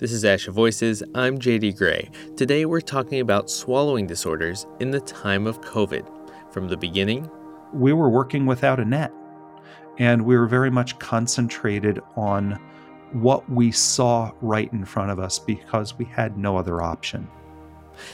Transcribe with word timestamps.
This 0.00 0.12
is 0.12 0.24
ASHA 0.24 0.54
Voices. 0.54 1.02
I'm 1.14 1.38
JD 1.38 1.76
Gray. 1.76 2.08
Today 2.34 2.64
we're 2.64 2.80
talking 2.80 3.20
about 3.20 3.50
swallowing 3.50 4.06
disorders 4.06 4.66
in 4.80 4.90
the 4.90 5.00
time 5.00 5.46
of 5.46 5.60
COVID. 5.60 6.08
From 6.50 6.68
the 6.68 6.76
beginning, 6.78 7.30
we 7.74 7.92
were 7.92 8.08
working 8.08 8.46
without 8.46 8.80
a 8.80 8.84
net, 8.86 9.12
and 9.98 10.24
we 10.24 10.38
were 10.38 10.46
very 10.46 10.70
much 10.70 10.98
concentrated 11.00 12.00
on 12.16 12.58
what 13.12 13.46
we 13.50 13.70
saw 13.70 14.32
right 14.40 14.72
in 14.72 14.86
front 14.86 15.10
of 15.10 15.18
us 15.18 15.38
because 15.38 15.98
we 15.98 16.06
had 16.06 16.38
no 16.38 16.56
other 16.56 16.80
option 16.80 17.28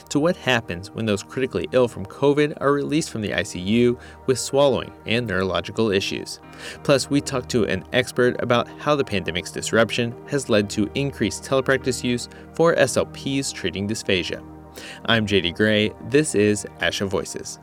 to 0.09 0.19
what 0.19 0.35
happens 0.35 0.91
when 0.91 1.05
those 1.05 1.23
critically 1.23 1.67
ill 1.71 1.87
from 1.87 2.05
COVID 2.05 2.57
are 2.61 2.71
released 2.71 3.09
from 3.09 3.21
the 3.21 3.31
ICU 3.31 3.99
with 4.25 4.39
swallowing 4.39 4.91
and 5.05 5.27
neurological 5.27 5.91
issues. 5.91 6.39
Plus, 6.83 7.09
we 7.09 7.21
talk 7.21 7.47
to 7.49 7.65
an 7.65 7.83
expert 7.93 8.41
about 8.41 8.67
how 8.79 8.95
the 8.95 9.03
pandemic's 9.03 9.51
disruption 9.51 10.15
has 10.27 10.49
led 10.49 10.69
to 10.71 10.89
increased 10.95 11.43
telepractice 11.43 12.03
use 12.03 12.29
for 12.53 12.75
SLPs 12.75 13.53
treating 13.53 13.87
dysphagia. 13.87 14.43
I'm 15.05 15.25
JD 15.25 15.55
Gray. 15.55 15.91
This 16.09 16.35
is 16.35 16.65
ASHA 16.79 17.07
Voices. 17.07 17.59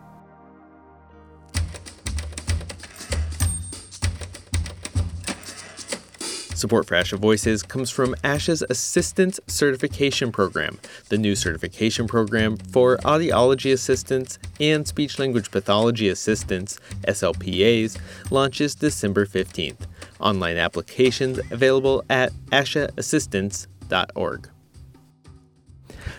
Support 6.65 6.87
for 6.87 6.95
ASHA 6.95 7.19
Voices 7.19 7.63
comes 7.63 7.91
from 7.91 8.15
ASHA's 8.25 8.65
Assistance 8.71 9.39
Certification 9.47 10.33
Program, 10.33 10.79
the 11.11 11.19
new 11.19 11.37
certification 11.37 12.07
program 12.07 12.57
for 12.57 12.97
audiology 13.05 13.71
assistants 13.71 14.39
and 14.59 14.89
speech 14.89 15.19
language 15.19 15.51
pathology 15.51 16.09
assistants, 16.09 16.81
SLPAs, 17.07 17.99
launches 18.31 18.75
December 18.75 19.27
15th. 19.27 19.87
Online 20.21 20.57
applications 20.57 21.39
available 21.51 22.03
at 22.09 22.33
ashaassistance.org. 22.51 24.54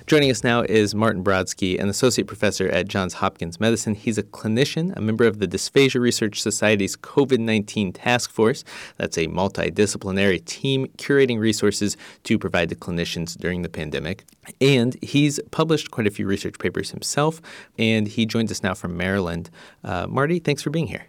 Joining 0.07 0.29
us 0.29 0.43
now 0.43 0.61
is 0.61 0.93
Martin 0.93 1.23
Brodsky, 1.23 1.79
an 1.79 1.89
associate 1.89 2.27
professor 2.27 2.67
at 2.69 2.87
Johns 2.87 3.15
Hopkins 3.15 3.59
Medicine. 3.59 3.95
He's 3.95 4.17
a 4.17 4.23
clinician, 4.23 4.95
a 4.95 5.01
member 5.01 5.25
of 5.25 5.39
the 5.39 5.47
Dysphagia 5.47 5.99
Research 5.99 6.41
Society's 6.41 6.95
COVID 6.95 7.39
19 7.39 7.91
task 7.93 8.29
force. 8.29 8.63
That's 8.97 9.17
a 9.17 9.27
multidisciplinary 9.27 10.45
team 10.45 10.87
curating 10.97 11.39
resources 11.39 11.97
to 12.23 12.37
provide 12.37 12.69
to 12.69 12.75
clinicians 12.75 13.35
during 13.35 13.63
the 13.63 13.69
pandemic. 13.69 14.25
And 14.61 14.95
he's 15.01 15.39
published 15.49 15.89
quite 15.89 16.05
a 16.05 16.11
few 16.11 16.27
research 16.27 16.59
papers 16.59 16.91
himself, 16.91 17.41
and 17.79 18.07
he 18.07 18.25
joins 18.25 18.51
us 18.51 18.61
now 18.61 18.75
from 18.75 18.95
Maryland. 18.95 19.49
Uh, 19.83 20.05
Marty, 20.07 20.39
thanks 20.39 20.61
for 20.61 20.69
being 20.69 20.87
here. 20.87 21.07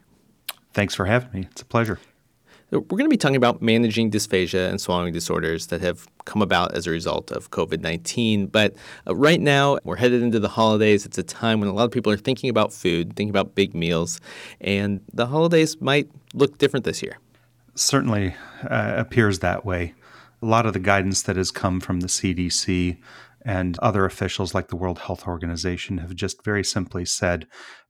Thanks 0.73 0.95
for 0.95 1.05
having 1.05 1.31
me. 1.33 1.48
It's 1.51 1.62
a 1.62 1.67
pleasure. 1.67 1.98
We're 2.72 2.81
going 2.81 3.05
to 3.05 3.09
be 3.09 3.17
talking 3.17 3.36
about 3.36 3.62
managing 3.62 4.11
dysphagia 4.11 4.69
and 4.69 4.81
swallowing 4.81 5.12
disorders 5.12 5.69
that 5.69 5.81
have 5.83 6.09
come 6.25 6.42
about 6.42 6.75
as 6.75 6.89
a 6.89 6.91
result 6.91 7.31
of 7.31 7.50
COVID 7.50 7.81
19. 7.81 8.48
But 8.48 8.75
uh, 9.06 9.14
right 9.14 9.41
now, 9.41 9.78
we're 9.84 9.97
headed 9.97 10.20
into 10.20 10.41
the 10.41 10.48
holidays. 10.48 11.06
It's 11.06 11.17
a 11.17 11.23
time 11.23 11.61
when 11.61 11.69
a 11.69 11.73
lot 11.73 11.84
of 11.84 11.92
people 11.92 12.11
are 12.11 12.17
thinking 12.17 12.50
about 12.50 12.73
food, 12.73 13.14
thinking 13.14 13.31
about 13.31 13.55
big 13.55 13.73
meals, 13.73 14.20
and 14.61 15.00
the 15.12 15.27
holidays 15.27 15.81
might 15.81 16.11
look 16.34 16.58
different 16.58 16.84
this 16.84 17.03
year. 17.03 17.19
Certainly 17.77 18.34
uh, 18.69 18.95
appears 18.97 19.39
that 19.39 19.64
way. 19.64 19.95
A 20.42 20.47
lot 20.47 20.67
of 20.67 20.73
the 20.73 20.80
guidance 20.80 21.23
that 21.23 21.36
has 21.36 21.53
come 21.53 21.78
from 21.78 22.01
the 22.01 22.08
CDC 22.08 22.98
and 23.42 23.78
other 23.78 24.05
officials 24.05 24.55
like 24.55 24.69
the 24.69 24.77
World 24.77 24.98
Health 24.98 25.28
Organization 25.28 25.98
have 25.98 26.17
just 26.17 26.45
very 26.45 26.64
simply 26.64 27.05
said 27.05 27.47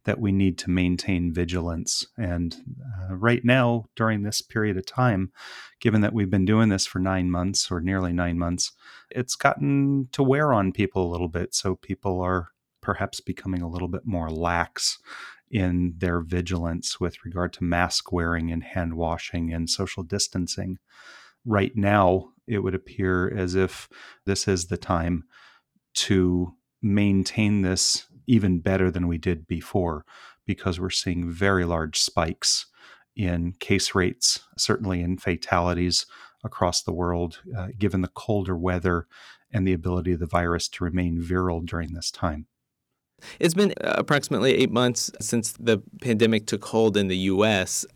that 0.07 0.21
we 0.21 0.33
need 0.33 0.57
to 0.57 0.71
maintain 0.71 1.33
vigilance. 1.33 2.07
And 2.17 2.57
uh, 3.03 3.17
right 3.17 3.45
now, 3.45 3.87
during 3.97 4.23
this 4.23 4.41
period 4.41 4.77
of 4.77 4.87
time, 4.87 5.33
given 5.81 6.01
that 6.01 6.13
we've 6.13 6.31
been 6.31 6.45
doing 6.45 6.69
this 6.69 6.87
for 6.87 7.01
nine 7.01 7.31
months 7.31 7.71
or 7.71 7.81
nearly 7.81 8.13
nine 8.13 8.39
months, 8.39 8.73
it's 9.11 9.35
gotten 9.35 10.09
to 10.13 10.23
wear 10.23 10.53
on 10.53 10.73
people 10.73 11.05
a 11.05 11.11
little 11.11 11.29
bit. 11.29 11.55
So 11.55 11.75
people 11.75 12.21
are 12.21 12.49
perhaps 12.81 13.21
becoming 13.21 13.63
a 13.63 13.69
little 13.69 13.89
bit 13.89 14.07
more 14.07 14.31
lax 14.31 14.99
in 15.51 15.95
their 15.99 16.21
vigilance 16.21 17.01
with 17.01 17.25
regard 17.25 17.53
to 17.55 17.65
mask 17.65 18.13
wearing 18.13 18.53
and 18.53 18.63
hand 18.63 18.95
washing 18.95 19.53
and 19.53 19.69
social 19.69 20.05
distancing. 20.05 20.79
Right 21.45 21.73
now, 21.75 22.31
it 22.47 22.61
would 22.61 22.75
appear 22.77 23.29
as 23.37 23.57
if 23.57 23.89
this 24.25 24.47
is 24.47 24.67
the 24.67 24.77
time 24.77 25.25
to 25.95 26.55
maintain 26.81 27.63
this 27.63 28.07
even 28.27 28.61
better 28.61 28.91
than 28.91 29.07
we 29.07 29.19
did 29.19 29.47
before 29.47 30.05
because 30.47 30.79
we're 30.79 30.91
seeing 30.91 31.31
very 31.31 31.65
large 31.65 31.99
spikes 31.99 32.67
in 33.15 33.53
case 33.61 33.95
rates, 33.95 34.41
certainly 34.57 35.01
in 35.01 35.17
fatalities 35.17 36.07
across 36.45 36.83
the 36.83 36.93
world, 36.93 37.41
uh, 37.57 37.69
given 37.79 38.03
the 38.03 38.09
colder 38.09 38.57
weather 38.57 39.07
and 39.53 39.67
the 39.67 39.73
ability 39.73 40.13
of 40.13 40.21
the 40.21 40.27
virus 40.27 40.69
to 40.69 40.85
remain 40.85 41.23
viral 41.23 41.65
during 41.65 41.93
this 41.93 42.11
time. 42.11 42.47
It's 43.41 43.55
been 43.55 43.73
approximately 43.81 44.55
eight 44.55 44.71
months 44.71 45.11
since 45.21 45.53
the 45.53 45.83
pandemic 46.03 46.47
took 46.47 46.65
hold 46.67 46.99
in 46.99 47.09
the 47.09 47.17
U.S., 47.17 47.87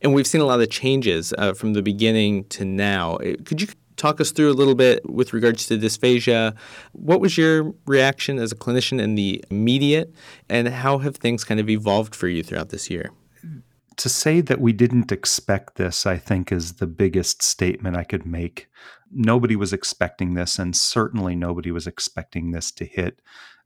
and 0.00 0.14
we've 0.14 0.26
seen 0.26 0.40
a 0.40 0.46
lot 0.46 0.60
of 0.60 0.70
changes 0.70 1.34
uh, 1.36 1.52
from 1.52 1.74
the 1.74 1.82
beginning 1.82 2.44
to 2.48 2.64
now. 2.64 3.18
Could 3.44 3.60
you 3.60 3.68
talk 4.00 4.20
us 4.20 4.32
through 4.32 4.50
a 4.50 4.54
little 4.54 4.74
bit 4.74 5.08
with 5.08 5.32
regards 5.32 5.66
to 5.66 5.78
dysphagia. 5.78 6.56
What 6.92 7.20
was 7.20 7.36
your 7.36 7.74
reaction 7.86 8.38
as 8.38 8.50
a 8.50 8.56
clinician 8.56 9.00
in 9.00 9.14
the 9.14 9.44
immediate, 9.50 10.14
and 10.48 10.68
how 10.68 10.98
have 10.98 11.16
things 11.16 11.44
kind 11.44 11.60
of 11.60 11.68
evolved 11.68 12.14
for 12.14 12.26
you 12.26 12.42
throughout 12.42 12.70
this 12.70 12.90
year? 12.90 13.10
To 13.96 14.08
say 14.08 14.40
that 14.40 14.60
we 14.60 14.72
didn't 14.72 15.12
expect 15.12 15.76
this, 15.76 16.06
I 16.06 16.16
think, 16.16 16.50
is 16.50 16.74
the 16.74 16.86
biggest 16.86 17.42
statement 17.42 17.96
I 17.96 18.04
could 18.04 18.24
make. 18.24 18.68
Nobody 19.12 19.56
was 19.56 19.72
expecting 19.72 20.34
this, 20.34 20.58
and 20.58 20.74
certainly 20.74 21.36
nobody 21.36 21.70
was 21.70 21.86
expecting 21.86 22.52
this 22.52 22.72
to 22.72 22.86
hit 22.86 23.20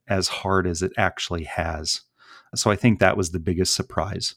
as 0.09 0.29
hard 0.29 0.67
as 0.67 0.83
it 0.83 0.93
actually 0.99 1.45
has. 1.45 2.03
So 2.57 2.71
I 2.71 2.77
think 2.77 2.99
that 2.99 3.17
was 3.17 3.31
the 3.31 3.39
biggest 3.39 3.75
surprise. 3.75 4.35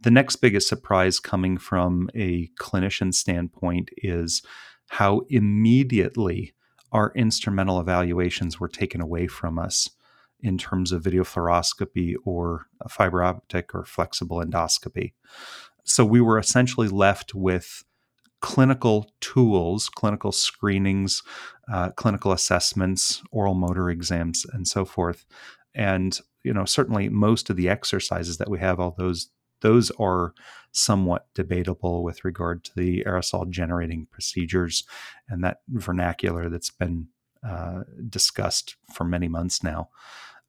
The 0.00 0.10
next 0.10 0.36
biggest 0.36 0.68
surprise 0.68 1.18
coming 1.18 1.58
from 1.58 2.08
a 2.14 2.48
clinician 2.60 3.12
standpoint 3.12 3.90
is 3.98 4.42
how 4.90 5.22
immediately 5.28 6.52
our 6.90 7.12
instrumental 7.14 7.78
evaluations 7.78 8.58
were 8.58 8.68
taken 8.68 9.00
away 9.00 9.28
from 9.28 9.56
us 9.56 9.88
in 10.40 10.58
terms 10.58 10.90
of 10.90 11.04
video 11.04 11.22
fluoroscopy 11.22 12.16
or 12.24 12.66
fiber 12.88 13.22
optic 13.22 13.72
or 13.72 13.84
flexible 13.84 14.38
endoscopy. 14.38 15.12
So 15.84 16.04
we 16.04 16.20
were 16.20 16.38
essentially 16.38 16.88
left 16.88 17.36
with 17.36 17.84
clinical 18.40 19.12
tools, 19.20 19.88
clinical 19.88 20.32
screenings, 20.32 21.22
uh, 21.72 21.90
clinical 21.90 22.32
assessments, 22.32 23.22
oral 23.30 23.54
motor 23.54 23.90
exams, 23.90 24.44
and 24.52 24.66
so 24.66 24.84
forth. 24.84 25.24
And 25.72 26.18
you 26.42 26.52
know, 26.52 26.64
certainly 26.64 27.08
most 27.08 27.48
of 27.48 27.56
the 27.56 27.68
exercises 27.68 28.38
that 28.38 28.50
we 28.50 28.58
have, 28.58 28.80
all 28.80 28.94
those 28.98 29.28
those 29.60 29.90
are 29.92 30.34
somewhat 30.72 31.26
debatable 31.34 32.02
with 32.02 32.24
regard 32.24 32.62
to 32.64 32.70
the 32.76 33.04
aerosol 33.04 33.48
generating 33.48 34.06
procedures 34.10 34.84
and 35.28 35.42
that 35.42 35.60
vernacular 35.68 36.48
that's 36.48 36.70
been 36.70 37.08
uh, 37.46 37.80
discussed 38.08 38.76
for 38.92 39.04
many 39.04 39.28
months 39.28 39.62
now. 39.62 39.88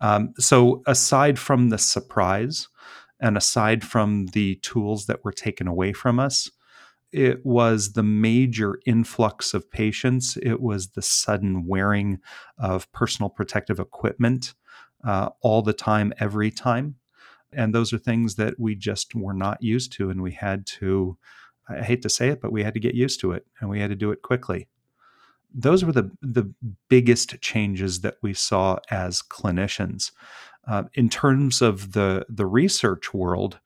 Um, 0.02 0.34
so, 0.38 0.82
aside 0.88 1.38
from 1.40 1.70
the 1.70 1.78
surprise 1.78 2.68
and 3.20 3.38
aside 3.38 3.84
from 3.84 4.28
the 4.28 4.56
tools 4.56 5.06
that 5.06 5.24
were 5.24 5.32
taken 5.32 5.68
away 5.68 5.94
from 5.94 6.20
us, 6.20 6.50
it 7.12 7.46
was 7.46 7.94
the 7.94 8.04
major 8.04 8.80
influx 8.86 9.54
of 9.54 9.70
patients. 9.70 10.38
It 10.42 10.62
was 10.62 10.90
the 10.90 11.02
sudden 11.02 11.68
wearing 11.68 12.20
of 12.58 12.92
personal 12.94 13.30
protective 13.30 13.80
equipment 13.80 14.54
uh, 15.04 15.30
all 15.42 15.62
the 15.62 15.74
time, 15.74 16.14
every 16.20 16.52
time. 16.52 16.96
And 17.54 17.74
those 17.74 17.94
are 17.94 17.98
things 17.98 18.36
that 18.36 18.60
we 18.60 18.76
just 18.76 19.14
were 19.16 19.34
not 19.34 19.62
used 19.62 19.92
to. 19.94 20.10
And 20.10 20.22
we 20.22 20.32
had 20.32 20.66
to, 20.68 21.18
I 21.70 21.82
hate 21.82 22.02
to 22.04 22.10
say 22.10 22.30
it, 22.30 22.42
but 22.42 22.52
we 22.52 22.64
had 22.64 22.74
to 22.74 22.80
get 22.80 22.96
used 22.96 23.20
to 23.22 23.32
it 23.32 23.46
and 23.60 23.70
we 23.70 23.80
had 23.80 23.90
to 23.90 23.96
do 23.96 24.12
it 24.12 24.22
quickly. 24.22 24.68
Those 25.54 25.84
were 25.84 25.92
the, 25.92 26.12
the 26.22 26.54
biggest 26.90 27.42
changes 27.42 28.02
that 28.02 28.16
we 28.22 28.34
saw 28.34 28.78
as 28.90 29.22
clinicians. 29.22 30.12
Uh, 30.68 30.84
in 30.94 31.10
terms 31.10 31.62
of 31.62 31.92
the, 31.92 32.26
the 32.30 32.46
research 32.46 33.14
world, 33.14 33.60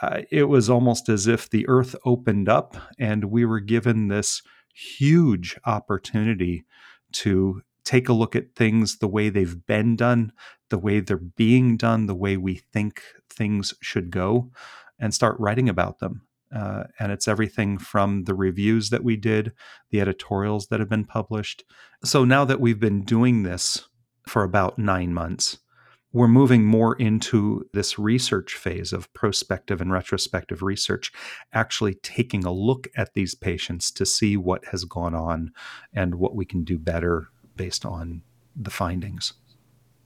uh, 0.00 0.22
it 0.30 0.44
was 0.44 0.68
almost 0.68 1.08
as 1.08 1.28
if 1.28 1.48
the 1.48 1.68
earth 1.68 1.94
opened 2.04 2.48
up 2.48 2.76
and 2.98 3.26
we 3.26 3.44
were 3.44 3.60
given 3.60 4.08
this 4.08 4.42
huge 4.74 5.56
opportunity 5.64 6.64
to 7.12 7.62
take 7.84 8.08
a 8.08 8.12
look 8.12 8.34
at 8.34 8.54
things 8.54 8.98
the 8.98 9.08
way 9.08 9.28
they've 9.28 9.66
been 9.66 9.96
done, 9.96 10.32
the 10.70 10.78
way 10.78 11.00
they're 11.00 11.16
being 11.16 11.76
done, 11.76 12.06
the 12.06 12.14
way 12.14 12.36
we 12.36 12.56
think 12.72 13.02
things 13.32 13.74
should 13.80 14.10
go, 14.10 14.50
and 14.98 15.12
start 15.14 15.40
writing 15.40 15.68
about 15.68 15.98
them. 15.98 16.22
Uh, 16.54 16.84
and 16.98 17.10
it's 17.10 17.26
everything 17.26 17.78
from 17.78 18.24
the 18.24 18.34
reviews 18.34 18.90
that 18.90 19.02
we 19.02 19.16
did, 19.16 19.52
the 19.90 20.00
editorials 20.00 20.66
that 20.66 20.80
have 20.80 20.88
been 20.88 21.04
published. 21.04 21.64
So 22.04 22.24
now 22.24 22.44
that 22.44 22.60
we've 22.60 22.80
been 22.80 23.02
doing 23.02 23.42
this 23.42 23.88
for 24.26 24.42
about 24.42 24.78
nine 24.78 25.14
months, 25.14 25.58
we're 26.12 26.28
moving 26.28 26.64
more 26.64 26.94
into 26.96 27.64
this 27.72 27.98
research 27.98 28.54
phase 28.54 28.92
of 28.92 29.12
prospective 29.14 29.80
and 29.80 29.90
retrospective 29.90 30.62
research, 30.62 31.10
actually 31.54 31.94
taking 31.94 32.44
a 32.44 32.52
look 32.52 32.86
at 32.94 33.14
these 33.14 33.34
patients 33.34 33.90
to 33.92 34.04
see 34.04 34.36
what 34.36 34.66
has 34.66 34.84
gone 34.84 35.14
on 35.14 35.52
and 35.94 36.16
what 36.16 36.36
we 36.36 36.44
can 36.44 36.64
do 36.64 36.78
better 36.78 37.28
based 37.56 37.86
on 37.86 38.22
the 38.54 38.70
findings. 38.70 39.32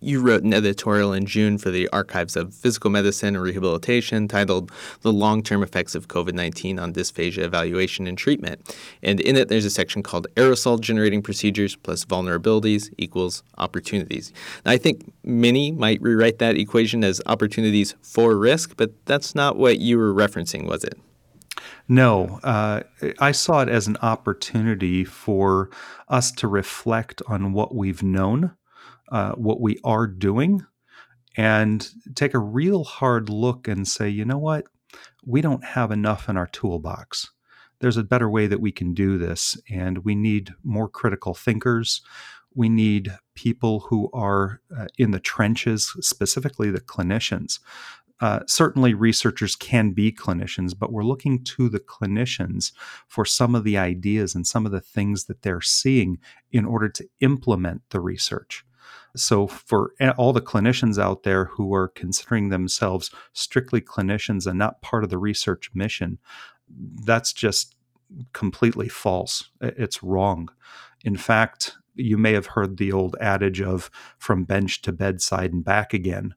You 0.07 0.21
wrote 0.21 0.45
an 0.45 0.55
editorial 0.55 1.13
in 1.13 1.27
June 1.27 1.59
for 1.59 1.73
the 1.73 1.89
Archives 1.89 2.37
of 2.37 2.55
Physical 2.55 2.91
Medicine 2.91 3.35
and 3.35 3.43
Rehabilitation 3.43 4.29
titled 4.29 4.71
The 5.01 5.13
Long 5.13 5.43
Term 5.43 5.65
Effects 5.65 5.97
of 5.97 6.07
COVID 6.07 6.33
19 6.33 6.79
on 6.79 6.93
Dysphagia 6.93 7.43
Evaluation 7.43 8.07
and 8.07 8.17
Treatment. 8.17 8.73
And 9.03 9.19
in 9.19 9.35
it, 9.35 9.49
there's 9.49 9.65
a 9.65 9.71
section 9.71 10.05
called 10.05 10.29
Aerosol 10.37 10.81
Generating 10.81 11.23
Procedures 11.23 11.75
plus 11.75 12.05
Vulnerabilities 12.05 12.95
equals 12.99 13.43
Opportunities. 13.59 14.33
Now, 14.65 14.71
I 14.71 14.79
think 14.79 15.13
many 15.25 15.73
might 15.73 16.01
rewrite 16.01 16.39
that 16.39 16.57
equation 16.57 17.03
as 17.03 17.21
opportunities 17.27 17.97
for 18.01 18.37
risk, 18.37 18.75
but 18.77 18.93
that's 19.07 19.35
not 19.35 19.57
what 19.57 19.81
you 19.81 19.99
were 19.99 20.15
referencing, 20.15 20.67
was 20.67 20.85
it? 20.85 20.97
No, 21.89 22.39
uh, 22.45 22.83
I 23.19 23.33
saw 23.33 23.63
it 23.63 23.69
as 23.69 23.89
an 23.89 23.97
opportunity 24.03 25.05
for 25.05 25.69
us 26.09 26.31
to 26.31 26.47
reflect 26.47 27.23
on 27.27 27.53
what 27.53 27.75
we've 27.75 28.05
known 28.05 28.53
uh, 29.11 29.33
what 29.33 29.61
we 29.61 29.79
are 29.85 30.07
doing 30.07 30.65
and 31.37 31.91
take 32.15 32.35
a 32.35 32.39
real 32.39 32.85
hard 32.85 33.29
look 33.29 33.69
and 33.69 33.87
say, 33.87 34.09
you 34.09 34.25
know 34.25 34.39
what? 34.39 34.67
We 35.25 35.41
don't 35.41 35.65
have 35.65 35.91
enough 35.91 36.29
in 36.29 36.37
our 36.37 36.47
toolbox. 36.47 37.31
There's 37.81 37.99
a 37.99 38.05
better 38.05 38.31
way 38.31 38.47
that 38.47 38.61
we 38.61 38.73
can 38.73 38.95
do 38.95 39.19
this, 39.19 39.61
and 39.71 39.99
we 39.99 40.15
need 40.15 40.55
more 40.65 40.89
critical 40.89 41.35
thinkers. 41.35 42.01
We 42.55 42.71
need 42.71 43.13
people 43.35 43.81
who 43.81 44.09
are 44.15 44.63
uh, 44.75 44.87
in 44.97 45.11
the 45.11 45.21
trenches, 45.21 45.93
specifically 46.01 46.71
the 46.71 46.81
clinicians. 46.81 47.59
Uh, 48.21 48.41
certainly, 48.47 48.95
researchers 48.95 49.55
can 49.55 49.91
be 49.91 50.11
clinicians, 50.11 50.73
but 50.79 50.91
we're 50.91 51.05
looking 51.05 51.45
to 51.45 51.69
the 51.69 51.81
clinicians 51.81 52.73
for 53.07 53.27
some 53.27 53.55
of 53.55 53.63
the 53.63 53.77
ideas 53.77 54.35
and 54.35 54.47
some 54.47 54.65
of 54.65 54.73
the 54.73 54.81
things 54.81 55.27
that 55.27 55.43
they're 55.43 55.61
seeing 55.61 56.19
in 56.51 56.65
order 56.65 56.89
to 56.89 57.07
implement 57.21 57.83
the 57.91 58.01
research. 58.01 58.65
So, 59.17 59.47
for 59.47 59.93
all 60.19 60.33
the 60.33 60.41
clinicians 60.41 61.03
out 61.03 61.23
there 61.23 61.47
who 61.47 61.75
are 61.75 61.89
considering 61.89 62.51
themselves 62.51 63.11
strictly 63.33 63.81
clinicians 63.81 64.47
and 64.47 64.59
not 64.59 64.83
part 64.83 65.05
of 65.05 65.11
the 65.11 65.19
research 65.19 65.71
mission, 65.75 66.19
that's 67.05 67.33
just 67.33 67.75
completely 68.33 68.89
false. 68.89 69.51
It's 69.61 70.03
wrong. 70.03 70.49
In 71.05 71.17
fact, 71.17 71.77
you 71.95 72.19
may 72.19 72.33
have 72.33 72.47
heard 72.47 72.77
the 72.77 72.93
old 72.93 73.17
adage 73.21 73.61
of 73.61 73.91
from 74.19 74.45
bench 74.45 74.83
to 74.83 74.93
bedside 74.93 75.53
and 75.53 75.65
back 75.65 75.95
again. 75.95 76.35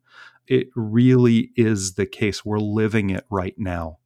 It 0.47 0.69
really 0.75 1.51
is 1.55 1.93
the 1.93 2.05
case. 2.05 2.45
We're 2.45 2.59
living 2.59 3.09
it 3.09 3.25
right 3.29 3.55
now. 3.57 3.99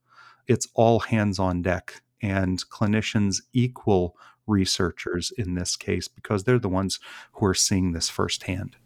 It's 0.46 0.68
all 0.74 1.00
hands 1.00 1.38
on 1.38 1.62
deck, 1.62 2.02
and 2.20 2.62
clinicians 2.70 3.36
equal 3.52 4.16
researchers 4.46 5.32
in 5.36 5.54
this 5.54 5.76
case 5.76 6.08
because 6.08 6.44
they're 6.44 6.58
the 6.58 6.68
ones 6.68 6.98
who 7.34 7.46
are 7.46 7.54
seeing 7.54 7.92
this 7.92 8.08
firsthand. 8.08 8.76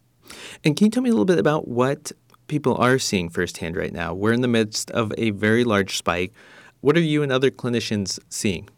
And 0.64 0.76
can 0.76 0.86
you 0.86 0.90
tell 0.90 1.02
me 1.02 1.10
a 1.10 1.12
little 1.12 1.24
bit 1.24 1.38
about 1.38 1.68
what 1.68 2.12
people 2.46 2.76
are 2.76 2.98
seeing 2.98 3.28
firsthand 3.28 3.76
right 3.76 3.92
now? 3.92 4.14
We're 4.14 4.32
in 4.32 4.40
the 4.40 4.48
midst 4.48 4.90
of 4.90 5.12
a 5.18 5.30
very 5.30 5.64
large 5.64 5.96
spike. 5.96 6.32
What 6.80 6.96
are 6.96 7.00
you 7.00 7.22
and 7.22 7.32
other 7.32 7.50
clinicians 7.50 8.18
seeing? 8.28 8.68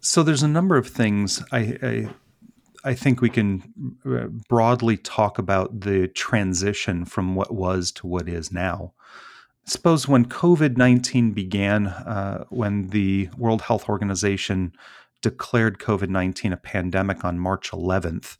So 0.00 0.22
there's 0.22 0.42
a 0.42 0.48
number 0.48 0.76
of 0.76 0.86
things 0.88 1.42
I, 1.50 1.76
I 1.82 2.08
I 2.84 2.94
think 2.94 3.20
we 3.20 3.28
can 3.28 3.96
uh, 4.06 4.28
broadly 4.48 4.96
talk 4.96 5.38
about 5.38 5.80
the 5.80 6.08
transition 6.08 7.04
from 7.04 7.34
what 7.34 7.52
was 7.52 7.90
to 7.92 8.06
what 8.06 8.28
is 8.28 8.52
now. 8.52 8.92
I 9.66 9.70
suppose 9.70 10.08
when 10.08 10.24
COVID 10.24 10.76
19 10.76 11.32
began, 11.32 11.88
uh, 11.88 12.44
when 12.48 12.88
the 12.88 13.28
World 13.36 13.62
Health 13.62 13.88
Organization 13.88 14.72
declared 15.22 15.78
COVID 15.78 16.08
19 16.08 16.52
a 16.52 16.56
pandemic 16.56 17.24
on 17.24 17.38
March 17.38 17.70
11th. 17.70 18.36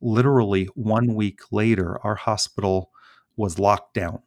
Literally 0.00 0.66
one 0.74 1.14
week 1.14 1.40
later, 1.50 1.98
our 2.04 2.14
hospital 2.14 2.90
was 3.36 3.58
locked 3.58 3.94
down. 3.94 4.20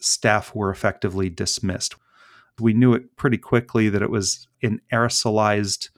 Staff 0.00 0.54
were 0.54 0.70
effectively 0.70 1.28
dismissed. 1.28 1.96
We 2.60 2.72
knew 2.72 2.94
it 2.94 3.16
pretty 3.16 3.38
quickly 3.38 3.88
that 3.88 4.02
it 4.02 4.10
was 4.10 4.48
an 4.62 4.80
aerosolized 4.92 5.90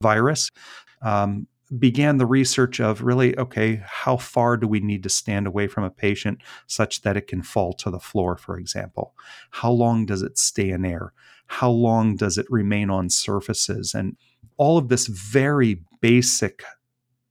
virus. 0.00 0.50
Um, 1.00 1.46
began 1.78 2.18
the 2.18 2.26
research 2.26 2.80
of 2.80 3.02
really 3.02 3.36
okay 3.38 3.82
how 3.86 4.16
far 4.16 4.56
do 4.56 4.68
we 4.68 4.80
need 4.80 5.02
to 5.02 5.08
stand 5.08 5.46
away 5.46 5.66
from 5.66 5.84
a 5.84 5.90
patient 5.90 6.38
such 6.66 7.00
that 7.00 7.16
it 7.16 7.26
can 7.26 7.42
fall 7.42 7.72
to 7.72 7.90
the 7.90 7.98
floor 7.98 8.36
for 8.36 8.58
example 8.58 9.14
how 9.52 9.70
long 9.70 10.04
does 10.04 10.20
it 10.20 10.36
stay 10.36 10.68
in 10.68 10.84
air 10.84 11.14
how 11.46 11.70
long 11.70 12.14
does 12.14 12.36
it 12.36 12.44
remain 12.50 12.90
on 12.90 13.08
surfaces 13.08 13.94
and 13.94 14.16
all 14.56 14.78
of 14.78 14.88
this 14.88 15.06
very 15.06 15.82
basic 16.00 16.62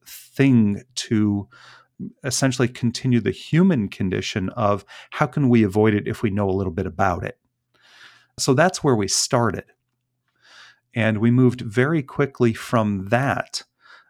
thing 0.05 0.83
to 0.95 1.47
essentially 2.23 2.67
continue 2.67 3.19
the 3.19 3.31
human 3.31 3.87
condition 3.87 4.49
of 4.49 4.85
how 5.11 5.27
can 5.27 5.49
we 5.49 5.63
avoid 5.63 5.93
it 5.93 6.07
if 6.07 6.23
we 6.23 6.29
know 6.29 6.49
a 6.49 6.51
little 6.51 6.73
bit 6.73 6.85
about 6.85 7.23
it. 7.23 7.37
So 8.39 8.53
that's 8.53 8.83
where 8.83 8.95
we 8.95 9.07
started. 9.07 9.65
And 10.93 11.19
we 11.19 11.31
moved 11.31 11.61
very 11.61 12.01
quickly 12.01 12.53
from 12.53 13.09
that. 13.09 13.63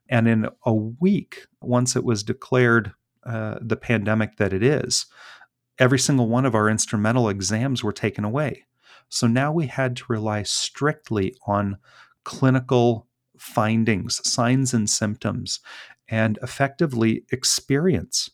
And 0.10 0.28
in 0.28 0.48
a 0.66 0.74
week, 0.74 1.48
once 1.62 1.96
it 1.96 2.04
was 2.04 2.24
declared 2.24 2.94
uh, 3.26 3.60
the 3.62 3.76
pandemic 3.76 4.38
that 4.38 4.54
it 4.54 4.64
is, 4.64 5.06
every 5.78 6.00
single 6.00 6.28
one 6.28 6.46
of 6.46 6.56
our 6.56 6.70
instrumental 6.70 7.30
exams 7.30 7.84
were 7.84 7.94
taken 7.94 8.24
away. 8.24 8.66
So 9.10 9.28
now 9.28 9.52
we 9.52 9.68
had 9.68 9.96
to 9.98 10.06
rely 10.08 10.44
strictly 10.44 11.36
on 11.46 11.78
clinical 12.24 13.08
findings, 13.38 14.22
signs 14.30 14.74
and 14.74 14.90
symptoms, 14.90 15.60
and 16.08 16.38
effectively 16.44 17.26
experience. 17.32 18.30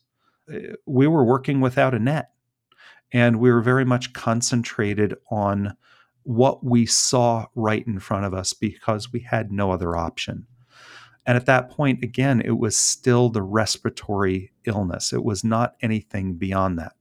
Uh, 0.52 0.74
we 0.86 1.06
were 1.06 1.24
working 1.24 1.60
without 1.60 1.94
a 1.94 1.98
net, 1.98 2.30
and 3.12 3.40
we 3.40 3.50
were 3.50 3.62
very 3.62 3.84
much 3.84 4.12
concentrated 4.12 5.14
on 5.30 5.74
what 6.24 6.62
we 6.62 6.84
saw 6.84 7.46
right 7.54 7.86
in 7.86 7.98
front 7.98 8.26
of 8.26 8.34
us 8.34 8.52
because 8.52 9.12
we 9.12 9.20
had 9.20 9.50
no 9.50 9.70
other 9.70 9.96
option. 9.96 10.46
And 11.24 11.36
at 11.36 11.46
that 11.46 11.70
point, 11.70 12.02
again, 12.02 12.42
it 12.42 12.58
was 12.58 12.76
still 12.76 13.28
the 13.28 13.42
respiratory 13.42 14.52
illness. 14.64 15.12
It 15.12 15.24
was 15.24 15.44
not 15.44 15.74
anything 15.82 16.34
beyond 16.34 16.78
that. 16.78 16.92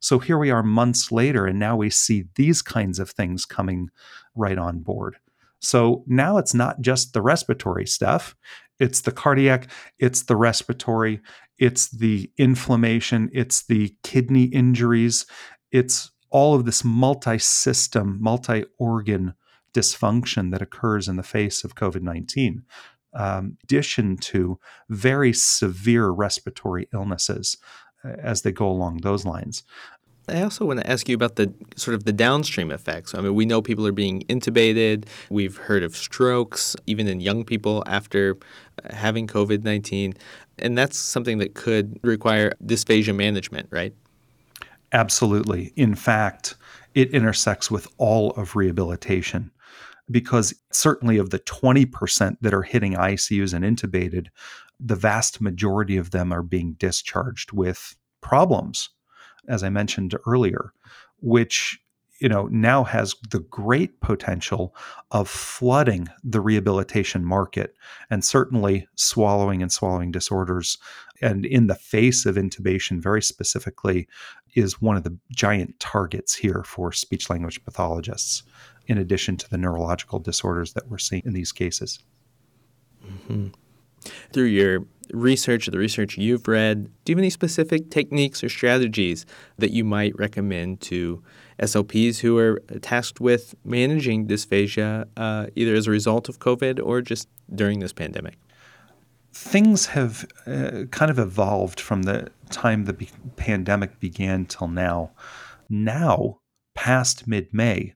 So 0.00 0.18
here 0.18 0.38
we 0.38 0.50
are 0.50 0.62
months 0.62 1.10
later, 1.10 1.46
and 1.46 1.58
now 1.58 1.76
we 1.76 1.90
see 1.90 2.24
these 2.34 2.62
kinds 2.62 2.98
of 2.98 3.10
things 3.10 3.44
coming 3.44 3.88
right 4.34 4.58
on 4.58 4.80
board. 4.80 5.16
So 5.60 6.04
now 6.06 6.38
it's 6.38 6.54
not 6.54 6.80
just 6.80 7.12
the 7.12 7.22
respiratory 7.22 7.86
stuff, 7.86 8.36
it's 8.78 9.00
the 9.00 9.12
cardiac, 9.12 9.68
it's 9.98 10.22
the 10.22 10.36
respiratory, 10.36 11.20
it's 11.58 11.88
the 11.88 12.30
inflammation, 12.36 13.30
it's 13.32 13.62
the 13.62 13.96
kidney 14.02 14.44
injuries, 14.44 15.26
it's 15.72 16.10
all 16.30 16.54
of 16.54 16.64
this 16.66 16.84
multi 16.84 17.38
system, 17.38 18.18
multi 18.20 18.64
organ 18.78 19.34
dysfunction 19.72 20.50
that 20.52 20.62
occurs 20.62 21.08
in 21.08 21.16
the 21.16 21.22
face 21.22 21.64
of 21.64 21.74
COVID 21.74 22.02
19. 22.02 22.62
Um, 23.14 23.56
addition 23.62 24.18
to 24.18 24.58
very 24.90 25.32
severe 25.32 26.08
respiratory 26.08 26.88
illnesses 26.92 27.56
uh, 28.04 28.08
as 28.18 28.42
they 28.42 28.52
go 28.52 28.68
along 28.68 28.98
those 28.98 29.24
lines. 29.24 29.62
I 30.28 30.42
also 30.42 30.64
want 30.64 30.80
to 30.80 30.90
ask 30.90 31.08
you 31.08 31.14
about 31.14 31.36
the 31.36 31.52
sort 31.76 31.94
of 31.94 32.04
the 32.04 32.12
downstream 32.12 32.72
effects. 32.72 33.14
I 33.14 33.20
mean, 33.20 33.34
we 33.34 33.46
know 33.46 33.62
people 33.62 33.86
are 33.86 33.92
being 33.92 34.22
intubated. 34.22 35.04
We've 35.30 35.56
heard 35.56 35.84
of 35.84 35.96
strokes, 35.96 36.74
even 36.86 37.06
in 37.06 37.20
young 37.20 37.44
people 37.44 37.84
after 37.86 38.36
uh, 38.84 38.94
having 38.94 39.28
COVID 39.28 39.62
19. 39.62 40.14
And 40.58 40.76
that's 40.76 40.98
something 40.98 41.38
that 41.38 41.54
could 41.54 42.00
require 42.02 42.52
dysphagia 42.64 43.14
management, 43.14 43.68
right? 43.70 43.94
Absolutely. 44.92 45.72
In 45.76 45.94
fact, 45.94 46.56
it 46.94 47.10
intersects 47.10 47.70
with 47.70 47.86
all 47.98 48.30
of 48.32 48.56
rehabilitation 48.56 49.50
because 50.10 50.54
certainly 50.72 51.18
of 51.18 51.30
the 51.30 51.40
20% 51.40 52.36
that 52.40 52.54
are 52.54 52.62
hitting 52.62 52.94
ICUs 52.94 53.52
and 53.52 53.64
intubated, 53.64 54.28
the 54.80 54.96
vast 54.96 55.40
majority 55.40 55.96
of 55.96 56.10
them 56.10 56.32
are 56.32 56.42
being 56.42 56.74
discharged 56.74 57.52
with 57.52 57.96
problems 58.20 58.90
as 59.48 59.62
I 59.62 59.68
mentioned 59.68 60.16
earlier, 60.26 60.72
which 61.20 61.80
you 62.18 62.28
know 62.28 62.46
now 62.46 62.84
has 62.84 63.14
the 63.30 63.40
great 63.40 64.00
potential 64.00 64.74
of 65.10 65.28
flooding 65.28 66.08
the 66.24 66.40
rehabilitation 66.40 67.24
market 67.24 67.74
and 68.10 68.24
certainly 68.24 68.86
swallowing 68.94 69.62
and 69.62 69.72
swallowing 69.72 70.10
disorders 70.10 70.78
and 71.20 71.44
in 71.46 71.66
the 71.66 71.74
face 71.74 72.26
of 72.26 72.36
intubation 72.36 73.00
very 73.00 73.22
specifically 73.22 74.08
is 74.54 74.80
one 74.80 74.96
of 74.96 75.04
the 75.04 75.16
giant 75.30 75.78
targets 75.78 76.34
here 76.34 76.62
for 76.64 76.92
speech 76.92 77.28
language 77.28 77.62
pathologists 77.64 78.42
in 78.86 78.98
addition 78.98 79.36
to 79.36 79.48
the 79.50 79.58
neurological 79.58 80.18
disorders 80.18 80.72
that 80.72 80.88
we're 80.88 80.98
seeing 80.98 81.22
in 81.24 81.32
these 81.32 81.52
cases 81.52 81.98
mm-hmm. 83.04 83.48
through 84.32 84.44
your 84.44 84.86
research, 85.12 85.66
the 85.66 85.78
research 85.78 86.16
you've 86.16 86.46
read, 86.46 86.84
do 87.04 87.12
you 87.12 87.16
have 87.16 87.20
any 87.20 87.30
specific 87.30 87.90
techniques 87.90 88.42
or 88.44 88.48
strategies 88.48 89.26
that 89.58 89.70
you 89.70 89.84
might 89.84 90.16
recommend 90.18 90.80
to 90.82 91.22
SLPs 91.60 92.18
who 92.18 92.38
are 92.38 92.60
tasked 92.80 93.20
with 93.20 93.54
managing 93.64 94.26
dysphagia 94.26 95.06
uh, 95.16 95.46
either 95.54 95.74
as 95.74 95.86
a 95.86 95.90
result 95.90 96.28
of 96.28 96.38
COVID 96.38 96.80
or 96.84 97.00
just 97.00 97.28
during 97.54 97.80
this 97.80 97.92
pandemic? 97.92 98.38
Things 99.32 99.86
have 99.86 100.26
uh, 100.46 100.84
kind 100.90 101.10
of 101.10 101.18
evolved 101.18 101.80
from 101.80 102.04
the 102.04 102.30
time 102.50 102.84
the 102.84 103.08
pandemic 103.36 104.00
began 104.00 104.46
till 104.46 104.68
now. 104.68 105.10
Now, 105.68 106.38
past 106.74 107.26
mid 107.26 107.52
May, 107.52 107.95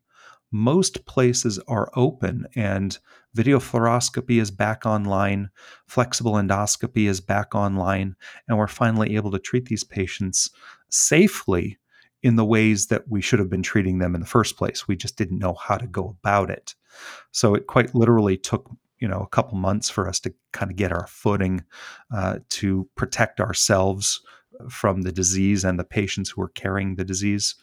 most 0.53 1.07
places 1.07 1.59
are 1.69 1.91
open 1.95 2.47
and 2.55 2.99
video 3.35 3.59
fluoroscopy 3.59 4.41
is 4.41 4.51
back 4.51 4.85
online, 4.85 5.51
flexible 5.87 6.33
endoscopy 6.33 7.09
is 7.09 7.21
back 7.21 7.55
online, 7.55 8.17
and 8.49 8.59
we're 8.59 8.67
finally 8.67 9.17
able 9.17 9.31
to 9.31 9.39
treat 9.39 9.67
these 9.67 9.85
patients 9.85 10.51
safely 10.89 11.79
in 12.23 12.37
the 12.37 12.45
ways 12.45 12.89
that 12.89 13.09
we 13.09 13.21
should 13.21 13.39
have 13.39 13.49
been 13.49 13.63
treating 13.63 13.99
them 13.99 14.15
in 14.15 14.21
the 14.21 14.27
first 14.27 14.57
place. 14.57 14.87
We 14.87 14.97
just 14.97 15.17
didn't 15.17 15.39
know 15.39 15.55
how 15.55 15.77
to 15.77 15.87
go 15.87 16.17
about 16.21 16.51
it. 16.51 16.75
So 17.31 17.55
it 17.55 17.67
quite 17.67 17.95
literally 17.95 18.37
took 18.37 18.71
you 18.99 19.09
know 19.09 19.21
a 19.21 19.29
couple 19.29 19.57
months 19.57 19.89
for 19.89 20.09
us 20.09 20.21
to 20.21 20.35
kind 20.53 20.71
of 20.71 20.77
get 20.77 20.93
our 20.93 21.07
footing 21.07 21.65
uh, 22.15 22.41
to 22.51 22.89
protect 22.97 23.41
ourselves 23.41 24.21
from 24.69 25.03
the 25.03 25.13
disease 25.13 25.65
and 25.65 25.79
the 25.79 25.85
patients 25.85 26.31
who 26.31 26.43
are 26.43 26.49
carrying 26.51 26.97
the 26.97 27.05
disease 27.05 27.55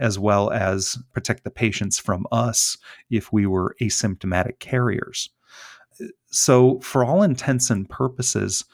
as 0.00 0.18
well 0.18 0.50
as 0.50 0.98
protect 1.12 1.44
the 1.44 1.50
patients 1.50 1.98
from 1.98 2.26
us 2.32 2.76
if 3.10 3.32
we 3.32 3.46
were 3.46 3.76
asymptomatic 3.80 4.58
carriers. 4.58 5.30
So, 6.30 6.80
for 6.80 7.04
all 7.04 7.22
intents 7.22 7.70
and 7.70 7.88
purposes, 7.88 8.64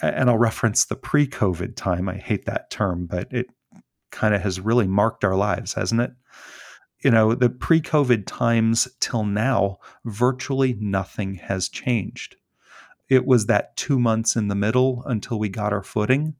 and 0.00 0.30
I'll 0.30 0.38
reference 0.38 0.84
the 0.84 0.96
pre 0.96 1.26
COVID 1.26 1.74
time, 1.74 2.08
I 2.08 2.14
hate 2.14 2.46
that 2.46 2.70
term, 2.70 3.06
but 3.06 3.32
it 3.32 3.48
kind 4.10 4.34
of 4.34 4.42
has 4.42 4.60
really 4.60 4.86
marked 4.86 5.24
our 5.24 5.34
lives, 5.34 5.74
hasn't 5.74 6.00
it? 6.00 6.12
You 7.00 7.10
know, 7.10 7.34
the 7.34 7.50
pre 7.50 7.80
COVID 7.80 8.24
times 8.26 8.88
till 9.00 9.24
now, 9.24 9.78
virtually 10.04 10.76
nothing 10.80 11.34
has 11.34 11.68
changed. 11.68 12.36
It 13.08 13.26
was 13.26 13.46
that 13.46 13.76
two 13.76 13.98
months 13.98 14.36
in 14.36 14.48
the 14.48 14.54
middle 14.54 15.02
until 15.06 15.38
we 15.38 15.48
got 15.48 15.72
our 15.72 15.82
footing 15.82 16.36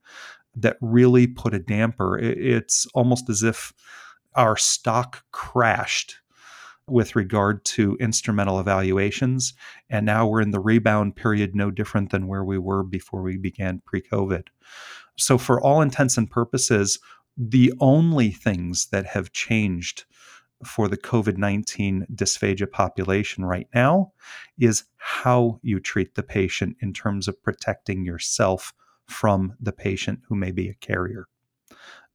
that 0.57 0.77
really 0.81 1.27
put 1.27 1.55
a 1.55 1.59
damper. 1.59 2.19
It's 2.19 2.87
almost 2.95 3.29
as 3.29 3.43
if 3.43 3.73
our 4.35 4.57
stock 4.57 5.25
crashed 5.33 6.17
with 6.87 7.17
regard 7.17 7.65
to 7.65 7.97
instrumental 7.99 8.61
evaluations. 8.61 9.55
And 9.89 10.05
now 10.05 10.27
we're 10.27 10.43
in 10.43 10.51
the 10.51 10.61
rebound 10.61 11.17
period, 11.17 11.55
no 11.55 11.71
different 11.71 12.11
than 12.11 12.27
where 12.27 12.45
we 12.45 12.59
were 12.59 12.83
before 12.83 13.23
we 13.23 13.37
began 13.37 13.81
pre 13.85 14.03
COVID. 14.03 14.49
So, 15.17 15.39
for 15.39 15.61
all 15.61 15.81
intents 15.81 16.19
and 16.19 16.31
purposes, 16.31 16.99
the 17.37 17.73
only 17.81 18.31
things 18.31 18.87
that 18.87 19.07
have 19.07 19.33
changed 19.33 20.05
for 20.65 20.89
the 20.89 20.97
COVID 20.97 21.37
19 21.37 22.07
dysphagia 22.15 22.71
population 22.71 23.45
right 23.45 23.69
now 23.75 24.13
is 24.59 24.85
how 24.97 25.59
you 25.63 25.81
treat 25.81 26.15
the 26.15 26.23
patient 26.23 26.77
in 26.81 26.93
terms 26.93 27.29
of 27.29 27.43
protecting 27.43 28.05
yourself 28.05 28.73
from 29.07 29.55
the 29.61 29.73
patient 29.73 30.21
who 30.29 30.35
may 30.35 30.51
be 30.51 30.69
a 30.69 30.75
carrier. 30.75 31.27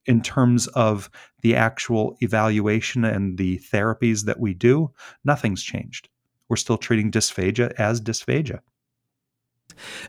In 0.05 0.21
terms 0.21 0.67
of 0.67 1.09
the 1.41 1.55
actual 1.55 2.17
evaluation 2.21 3.05
and 3.05 3.37
the 3.37 3.59
therapies 3.59 4.25
that 4.25 4.39
we 4.39 4.53
do, 4.53 4.91
nothing's 5.23 5.61
changed. 5.61 6.09
We're 6.47 6.55
still 6.55 6.77
treating 6.77 7.11
dysphagia 7.11 7.73
as 7.73 8.01
dysphagia. 8.01 8.59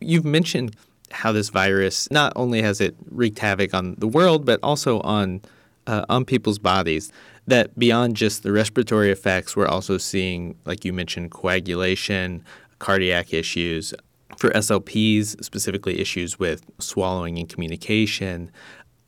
You've 0.00 0.24
mentioned 0.24 0.76
how 1.10 1.32
this 1.32 1.48
virus 1.48 2.10
not 2.10 2.32
only 2.36 2.62
has 2.62 2.80
it 2.80 2.96
wreaked 3.10 3.40
havoc 3.40 3.74
on 3.74 3.96
the 3.98 4.08
world, 4.08 4.46
but 4.46 4.60
also 4.62 5.00
on 5.00 5.42
uh, 5.86 6.04
on 6.08 6.24
people's 6.24 6.58
bodies. 6.58 7.12
That 7.46 7.78
beyond 7.78 8.16
just 8.16 8.42
the 8.42 8.52
respiratory 8.52 9.10
effects, 9.10 9.56
we're 9.56 9.66
also 9.66 9.98
seeing, 9.98 10.56
like 10.64 10.84
you 10.84 10.92
mentioned, 10.92 11.32
coagulation, 11.32 12.44
cardiac 12.78 13.34
issues, 13.34 13.92
for 14.40 14.50
SLPs, 14.50 15.44
specifically 15.44 16.00
issues 16.00 16.38
with 16.38 16.64
swallowing 16.80 17.38
and 17.38 17.48
communication. 17.48 18.50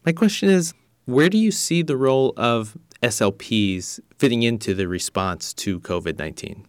My 0.04 0.12
question 0.12 0.50
is 0.50 0.74
where 1.06 1.30
do 1.30 1.38
you 1.38 1.50
see 1.50 1.82
the 1.82 1.96
role 1.96 2.34
of 2.36 2.76
SLPs 3.02 3.98
fitting 4.18 4.42
into 4.42 4.74
the 4.74 4.86
response 4.86 5.52
to 5.54 5.80
COVID 5.80 6.18
19? 6.18 6.66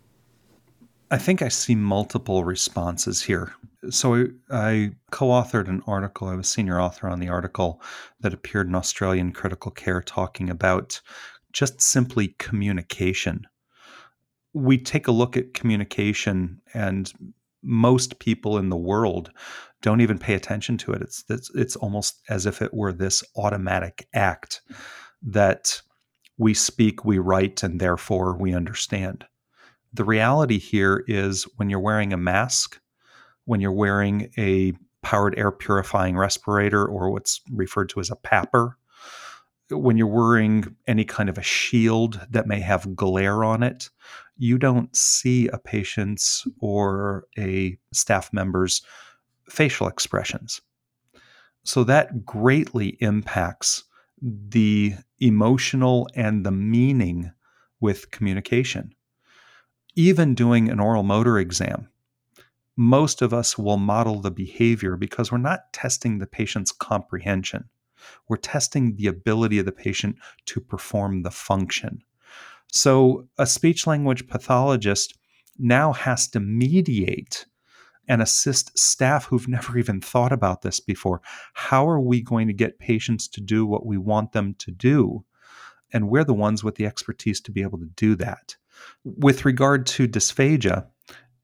I 1.11 1.17
think 1.17 1.43
I 1.43 1.49
see 1.49 1.75
multiple 1.75 2.43
responses 2.43 3.21
here. 3.21 3.53
So 3.89 4.27
I 4.49 4.91
co 5.11 5.27
authored 5.27 5.67
an 5.67 5.83
article, 5.85 6.29
I 6.29 6.35
was 6.35 6.49
senior 6.49 6.81
author 6.81 7.07
on 7.07 7.19
the 7.19 7.27
article 7.27 7.81
that 8.21 8.33
appeared 8.33 8.67
in 8.67 8.75
Australian 8.75 9.33
Critical 9.33 9.71
Care 9.71 10.01
talking 10.01 10.49
about 10.49 11.01
just 11.51 11.81
simply 11.81 12.29
communication. 12.39 13.45
We 14.53 14.77
take 14.77 15.07
a 15.07 15.11
look 15.11 15.35
at 15.35 15.53
communication 15.53 16.61
and 16.73 17.11
most 17.63 18.19
people 18.19 18.57
in 18.57 18.69
the 18.69 18.77
world 18.77 19.31
don't 19.81 20.01
even 20.01 20.17
pay 20.17 20.33
attention 20.33 20.77
to 20.77 20.91
it. 20.93 21.01
It's, 21.01 21.23
it's 21.29 21.51
it's 21.55 21.75
almost 21.75 22.21
as 22.29 22.45
if 22.45 22.61
it 22.61 22.73
were 22.73 22.93
this 22.93 23.23
automatic 23.35 24.07
act 24.13 24.61
that 25.21 25.81
we 26.37 26.53
speak, 26.53 27.05
we 27.05 27.19
write, 27.19 27.63
and 27.63 27.79
therefore 27.79 28.37
we 28.37 28.53
understand. 28.53 29.25
The 29.93 30.03
reality 30.03 30.57
here 30.57 31.03
is 31.07 31.43
when 31.57 31.69
you're 31.69 31.79
wearing 31.79 32.13
a 32.13 32.17
mask, 32.17 32.79
when 33.45 33.61
you're 33.61 33.71
wearing 33.71 34.31
a 34.37 34.73
powered 35.03 35.37
air 35.37 35.51
purifying 35.51 36.17
respirator 36.17 36.85
or 36.85 37.11
what's 37.11 37.41
referred 37.51 37.89
to 37.89 37.99
as 37.99 38.09
a 38.09 38.15
PAPR, 38.15 38.73
when 39.69 39.97
you're 39.97 40.07
wearing 40.07 40.75
any 40.87 41.05
kind 41.05 41.29
of 41.29 41.37
a 41.37 41.43
shield 41.43 42.19
that 42.29 42.47
may 42.47 42.59
have 42.59 42.95
glare 42.95 43.43
on 43.43 43.63
it, 43.63 43.89
you 44.37 44.57
don't 44.57 44.95
see 44.95 45.47
a 45.47 45.57
patient's 45.57 46.47
or 46.59 47.25
a 47.37 47.77
staff 47.93 48.31
member's 48.33 48.81
facial 49.49 49.87
expressions. 49.87 50.61
So 51.63 51.83
that 51.85 52.25
greatly 52.25 52.97
impacts 52.99 53.83
the 54.21 54.93
emotional 55.19 56.07
and 56.15 56.45
the 56.45 56.51
meaning 56.51 57.31
with 57.79 58.11
communication. 58.11 58.93
Even 59.95 60.33
doing 60.33 60.69
an 60.69 60.79
oral 60.79 61.03
motor 61.03 61.37
exam, 61.37 61.89
most 62.75 63.21
of 63.21 63.33
us 63.33 63.57
will 63.57 63.77
model 63.77 64.19
the 64.19 64.31
behavior 64.31 64.95
because 64.95 65.31
we're 65.31 65.37
not 65.37 65.71
testing 65.73 66.17
the 66.17 66.25
patient's 66.25 66.71
comprehension. 66.71 67.69
We're 68.27 68.37
testing 68.37 68.95
the 68.95 69.07
ability 69.07 69.59
of 69.59 69.65
the 69.65 69.71
patient 69.71 70.17
to 70.47 70.59
perform 70.59 71.21
the 71.21 71.31
function. 71.31 72.03
So 72.73 73.27
a 73.37 73.45
speech 73.45 73.85
language 73.85 74.27
pathologist 74.27 75.15
now 75.59 75.93
has 75.93 76.27
to 76.29 76.39
mediate 76.39 77.45
and 78.07 78.19
assist 78.19 78.77
staff 78.77 79.25
who've 79.25 79.47
never 79.47 79.77
even 79.77 80.01
thought 80.01 80.31
about 80.31 80.63
this 80.63 80.79
before. 80.79 81.21
How 81.53 81.87
are 81.87 81.99
we 81.99 82.19
going 82.19 82.47
to 82.47 82.53
get 82.53 82.79
patients 82.79 83.27
to 83.29 83.41
do 83.41 83.67
what 83.67 83.85
we 83.85 83.99
want 83.99 84.31
them 84.31 84.55
to 84.57 84.71
do? 84.71 85.23
And 85.93 86.09
we're 86.09 86.23
the 86.23 86.33
ones 86.33 86.63
with 86.63 86.73
the 86.73 86.87
expertise 86.87 87.39
to 87.41 87.51
be 87.51 87.61
able 87.61 87.77
to 87.77 87.89
do 87.95 88.15
that. 88.15 88.55
With 89.03 89.45
regard 89.45 89.85
to 89.87 90.07
dysphagia, 90.07 90.87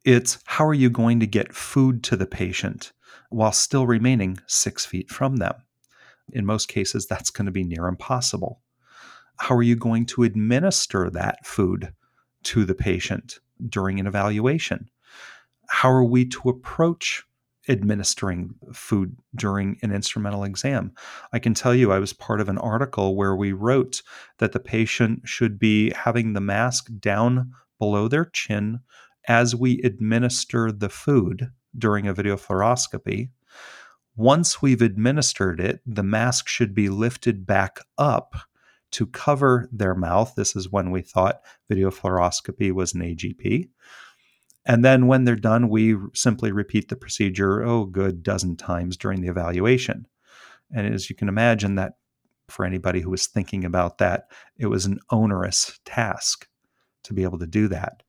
it's 0.04 0.40
how 0.46 0.66
are 0.66 0.74
you 0.74 0.90
going 0.90 1.20
to 1.20 1.28
get 1.28 1.54
food 1.54 2.04
to 2.06 2.16
the 2.16 2.26
patient 2.26 2.92
while 3.30 3.52
still 3.52 3.86
remaining 3.86 4.40
six 4.48 4.84
feet 4.84 5.12
from 5.12 5.36
them? 5.36 5.54
In 6.34 6.48
most 6.48 6.70
cases, 6.70 7.06
that's 7.06 7.30
going 7.30 7.46
to 7.46 7.52
be 7.52 7.64
near 7.64 7.86
impossible 7.86 8.62
how 9.40 9.56
are 9.56 9.64
you 9.64 9.76
going 9.76 10.06
to 10.06 10.24
administer 10.24 11.10
that 11.10 11.46
food 11.46 11.94
to 12.44 12.66
the 12.66 12.76
patient 12.76 13.40
during 13.68 14.00
an 14.00 14.08
evaluation? 14.08 14.90
How 15.70 15.90
are 15.90 16.04
we 16.04 16.26
to 16.26 16.50
approach 16.50 17.24
administering 17.68 18.54
food 18.74 19.16
during 19.36 19.78
an 19.82 19.92
instrumental 19.92 20.44
exam? 20.44 20.92
I 21.32 21.40
can 21.40 21.54
tell 21.54 21.74
you, 21.74 21.92
I 21.92 22.00
was 22.00 22.12
part 22.12 22.42
of 22.42 22.50
an 22.50 22.58
article 22.58 23.16
where 23.16 23.36
we 23.36 23.54
wrote 23.54 24.02
that 24.40 24.52
the 24.52 24.60
patient 24.60 25.22
should 25.26 25.58
be 25.58 25.92
having 25.92 26.34
the 26.34 26.42
mask 26.42 26.88
down 27.00 27.52
below 27.78 28.08
their 28.08 28.26
chin 28.26 28.80
as 29.28 29.56
we 29.56 29.82
administer 29.84 30.72
the 30.72 30.90
food 30.90 31.52
during 31.78 32.08
a 32.08 32.14
video 32.14 32.36
fluoroscopy. 32.36 33.30
Once 34.16 34.62
we've 34.62 34.82
administered 34.82 35.62
it, 35.62 35.80
the 35.86 36.04
mask 36.04 36.50
should 36.50 36.74
be 36.74 36.90
lifted 36.90 37.46
back 37.46 37.80
up 37.98 38.36
to 38.92 39.06
cover 39.08 39.70
their 39.72 39.96
mouth. 39.96 40.34
This 40.36 40.56
is 40.56 40.72
when 40.72 40.92
we 40.92 41.02
thought 41.02 41.42
video 41.68 41.92
fluoroscopy 41.92 42.72
was 42.72 42.94
an 42.94 43.02
AGP. 43.02 43.70
And 44.66 44.86
then 44.86 45.08
when 45.08 45.24
they're 45.24 45.36
done, 45.36 45.70
we 45.70 45.96
simply 46.14 46.52
repeat 46.52 46.90
the 46.90 46.96
procedure, 46.96 47.64
oh, 47.64 47.86
good, 47.86 48.24
dozen 48.24 48.56
times 48.56 48.98
during 48.98 49.22
the 49.22 49.30
evaluation. 49.30 50.06
And 50.72 50.94
as 50.94 51.10
you 51.10 51.16
can 51.16 51.30
imagine, 51.30 51.76
that 51.76 51.94
for 52.50 52.66
anybody 52.66 53.02
who 53.02 53.10
was 53.10 53.28
thinking 53.28 53.64
about 53.64 53.98
that, 54.00 54.28
it 54.58 54.68
was 54.68 54.86
an 54.86 55.00
onerous 55.10 55.80
task 55.86 56.48
to 57.04 57.14
be 57.14 57.24
able 57.24 57.40
to 57.40 57.48
do 57.48 57.68
that. 57.70 58.04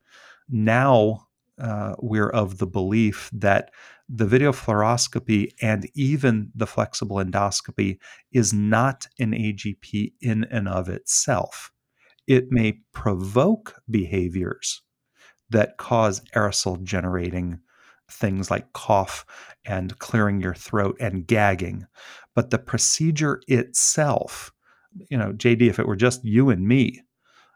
Now 0.49 1.27
uh, 1.59 1.95
we're 1.99 2.29
of 2.29 2.57
the 2.57 2.67
belief 2.67 3.29
that 3.33 3.71
the 4.13 4.25
video 4.25 4.51
fluoroscopy 4.51 5.53
and 5.61 5.89
even 5.95 6.51
the 6.53 6.67
flexible 6.67 7.15
endoscopy 7.17 7.97
is 8.33 8.51
not 8.53 9.07
an 9.19 9.31
AGP 9.31 10.11
in 10.19 10.43
and 10.51 10.67
of 10.67 10.89
itself. 10.89 11.71
It 12.27 12.51
may 12.51 12.79
provoke 12.91 13.75
behaviors 13.89 14.81
that 15.49 15.77
cause 15.77 16.21
aerosol 16.35 16.83
generating 16.83 17.59
things 18.09 18.51
like 18.51 18.73
cough 18.73 19.25
and 19.63 19.97
clearing 19.99 20.41
your 20.41 20.55
throat 20.55 20.97
and 20.99 21.25
gagging. 21.25 21.87
But 22.35 22.49
the 22.49 22.59
procedure 22.59 23.41
itself, 23.47 24.51
you 25.09 25.17
know, 25.17 25.31
JD, 25.31 25.61
if 25.61 25.79
it 25.79 25.87
were 25.87 25.95
just 25.95 26.23
you 26.25 26.49
and 26.49 26.67
me, 26.67 27.01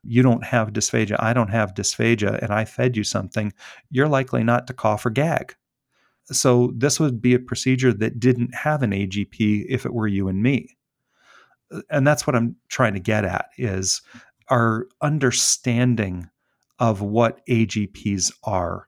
you 0.04 0.22
don't 0.22 0.46
have 0.46 0.72
dysphagia, 0.72 1.18
I 1.20 1.34
don't 1.34 1.50
have 1.50 1.74
dysphagia, 1.74 2.42
and 2.42 2.54
I 2.54 2.64
fed 2.64 2.96
you 2.96 3.04
something, 3.04 3.52
you're 3.90 4.08
likely 4.08 4.44
not 4.44 4.68
to 4.68 4.74
cough 4.74 5.06
or 5.06 5.10
gag. 5.10 5.56
So 6.32 6.72
this 6.76 7.00
would 7.00 7.22
be 7.22 7.34
a 7.34 7.40
procedure 7.40 7.94
that 7.94 8.20
didn't 8.20 8.56
have 8.56 8.82
an 8.82 8.92
AGP 8.92 9.66
if 9.70 9.86
it 9.86 9.94
were 9.94 10.08
you 10.08 10.28
and 10.28 10.42
me. 10.42 10.76
And 11.90 12.06
that's 12.06 12.26
what 12.26 12.36
I'm 12.36 12.56
trying 12.68 12.94
to 12.94 13.00
get 13.00 13.26
at 13.26 13.50
is 13.58 14.02
our 14.50 14.88
understanding 15.02 16.30
of 16.80 17.02
what 17.02 17.46
AGPs 17.48 18.32
are, 18.44 18.88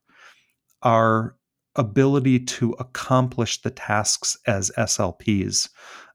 our 0.83 1.35
ability 1.75 2.39
to 2.39 2.71
accomplish 2.79 3.61
the 3.61 3.69
tasks 3.69 4.37
as 4.47 4.71
SLPs 4.77 5.69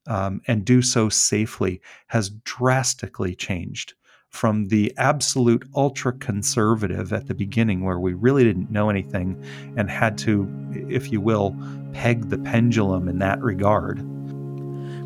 um, 0.09 0.41
and 0.47 0.65
do 0.65 0.83
so 0.83 1.09
safely 1.09 1.81
has 2.09 2.31
drastically 2.45 3.35
changed 3.35 3.95
from 4.33 4.69
the 4.69 4.93
absolute 4.97 5.63
ultra 5.75 6.13
conservative 6.15 7.13
at 7.13 7.29
the 7.29 7.35
beginning, 7.35 7.85
where 7.85 8.01
we 8.01 8.15
really 8.15 8.43
didn't 8.43 8.71
know 8.71 8.89
anything 8.89 9.41
and 9.77 9.91
had 9.91 10.17
to, 10.19 10.49
if 10.89 11.13
you 11.13 11.21
will, 11.21 11.55
peg 11.93 12.31
the 12.31 12.39
pendulum 12.39 13.09
in 13.09 13.19
that 13.19 13.41
regard. 13.43 14.03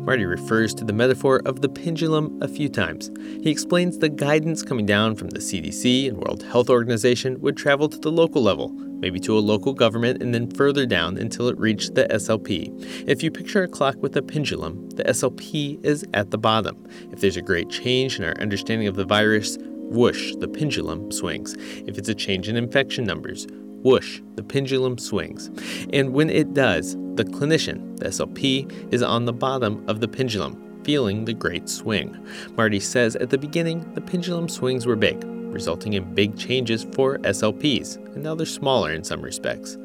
Marty 0.07 0.25
refers 0.25 0.73
to 0.73 0.85
the 0.85 0.93
metaphor 0.93 1.41
of 1.45 1.61
the 1.61 1.67
pendulum 1.67 2.41
a 2.41 2.47
few 2.47 2.69
times. 2.69 3.11
He 3.43 3.51
explains 3.51 3.97
the 3.97 4.07
guidance 4.07 4.63
coming 4.63 4.85
down 4.85 5.15
from 5.15 5.29
the 5.31 5.39
CDC 5.39 6.07
and 6.07 6.17
World 6.17 6.43
Health 6.43 6.69
Organization 6.69 7.41
would 7.41 7.57
travel 7.57 7.89
to 7.89 7.97
the 7.97 8.11
local 8.11 8.41
level, 8.41 8.69
maybe 8.99 9.19
to 9.21 9.37
a 9.37 9.39
local 9.39 9.73
government, 9.73 10.21
and 10.21 10.33
then 10.33 10.49
further 10.51 10.85
down 10.85 11.17
until 11.17 11.47
it 11.47 11.57
reached 11.57 11.95
the 11.95 12.05
SLP. 12.05 13.07
If 13.07 13.23
you 13.23 13.31
picture 13.31 13.63
a 13.63 13.67
clock 13.67 13.95
with 14.01 14.15
a 14.17 14.21
pendulum, 14.21 14.89
the 14.91 15.03
SLP 15.03 15.83
is 15.85 16.05
at 16.13 16.31
the 16.31 16.37
bottom. 16.37 16.87
If 17.11 17.21
there's 17.21 17.37
a 17.37 17.41
great 17.41 17.69
change 17.69 18.17
in 18.17 18.25
our 18.25 18.37
understanding 18.39 18.87
of 18.87 18.95
the 18.95 19.05
virus, 19.05 19.57
whoosh, 19.61 20.33
the 20.35 20.47
pendulum 20.47 21.11
swings. 21.11 21.55
If 21.87 21.97
it's 21.97 22.09
a 22.09 22.15
change 22.15 22.49
in 22.49 22.57
infection 22.57 23.05
numbers, 23.05 23.47
whoosh, 23.83 24.21
the 24.35 24.43
pendulum 24.43 24.97
swings. 24.97 25.49
And 25.93 26.13
when 26.13 26.29
it 26.29 26.53
does, 26.53 26.95
the 27.15 27.23
clinician, 27.23 27.97
the 27.97 28.05
SLP, 28.05 28.93
is 28.93 29.01
on 29.01 29.25
the 29.25 29.33
bottom 29.33 29.87
of 29.87 30.01
the 30.01 30.07
pendulum, 30.07 30.81
feeling 30.83 31.25
the 31.25 31.33
great 31.33 31.69
swing. 31.69 32.17
Marty 32.55 32.79
says 32.79 33.15
at 33.15 33.29
the 33.29 33.37
beginning, 33.37 33.93
the 33.93 34.01
pendulum 34.01 34.49
swings 34.49 34.85
were 34.85 34.95
big, 34.95 35.23
resulting 35.57 35.93
in 35.93 36.13
big 36.13 36.37
changes 36.37 36.85
for 36.93 37.17
SLPs, 37.17 37.95
and 38.13 38.21
now 38.21 38.35
they're 38.35 38.45
smaller 38.45 38.91
in 38.93 39.03
some 39.03 39.23
respects. 39.23 39.75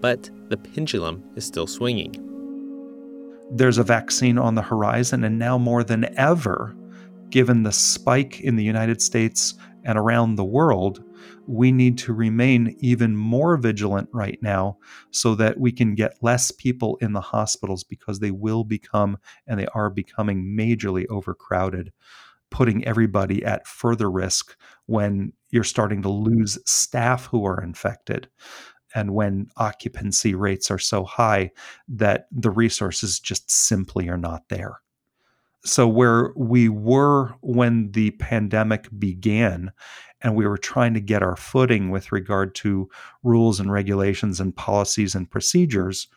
But 0.00 0.28
the 0.48 0.56
pendulum 0.56 1.22
is 1.36 1.44
still 1.44 1.68
swinging. 1.68 2.16
There's 3.52 3.78
a 3.78 3.84
vaccine 3.84 4.38
on 4.38 4.56
the 4.56 4.62
horizon, 4.62 5.22
and 5.22 5.38
now 5.38 5.56
more 5.56 5.84
than 5.84 6.12
ever, 6.18 6.74
given 7.28 7.62
the 7.62 7.70
spike 7.70 8.40
in 8.40 8.56
the 8.56 8.64
United 8.64 9.00
States 9.00 9.54
and 9.84 9.96
around 9.96 10.34
the 10.34 10.44
world, 10.44 11.04
we 11.46 11.70
need 11.70 11.96
to 11.98 12.12
remain 12.12 12.74
even 12.80 13.16
more 13.16 13.56
vigilant 13.56 14.08
right 14.12 14.40
now 14.42 14.78
so 15.12 15.36
that 15.36 15.60
we 15.60 15.70
can 15.70 15.94
get 15.94 16.20
less 16.22 16.50
people 16.50 16.98
in 17.00 17.12
the 17.12 17.20
hospitals 17.20 17.84
because 17.84 18.18
they 18.18 18.32
will 18.32 18.64
become 18.64 19.16
and 19.46 19.60
they 19.60 19.66
are 19.76 19.90
becoming 19.90 20.56
majorly 20.58 21.06
overcrowded 21.08 21.92
putting 22.50 22.84
everybody 22.84 23.44
at 23.44 23.66
further 23.66 24.10
risk 24.10 24.56
when 24.90 25.32
you're 25.50 25.64
starting 25.64 26.02
to 26.02 26.08
lose 26.08 26.58
staff 26.66 27.26
who 27.26 27.44
are 27.44 27.62
infected 27.62 28.28
and 28.94 29.14
when 29.14 29.46
occupancy 29.56 30.34
rates 30.34 30.70
are 30.70 30.78
so 30.78 31.04
high 31.04 31.50
that 31.88 32.26
the 32.32 32.50
resources 32.50 33.20
just 33.20 33.48
simply 33.50 34.08
are 34.08 34.18
not 34.18 34.48
there. 34.48 34.80
So, 35.64 35.86
where 35.86 36.32
we 36.36 36.68
were 36.68 37.34
when 37.40 37.92
the 37.92 38.10
pandemic 38.12 38.88
began, 38.98 39.70
and 40.22 40.34
we 40.34 40.46
were 40.46 40.58
trying 40.58 40.94
to 40.94 41.00
get 41.00 41.22
our 41.22 41.36
footing 41.36 41.90
with 41.90 42.12
regard 42.12 42.54
to 42.56 42.88
rules 43.22 43.60
and 43.60 43.70
regulations 43.70 44.40
and 44.40 44.56
policies 44.56 45.14
and 45.14 45.30
procedures, 45.30 46.08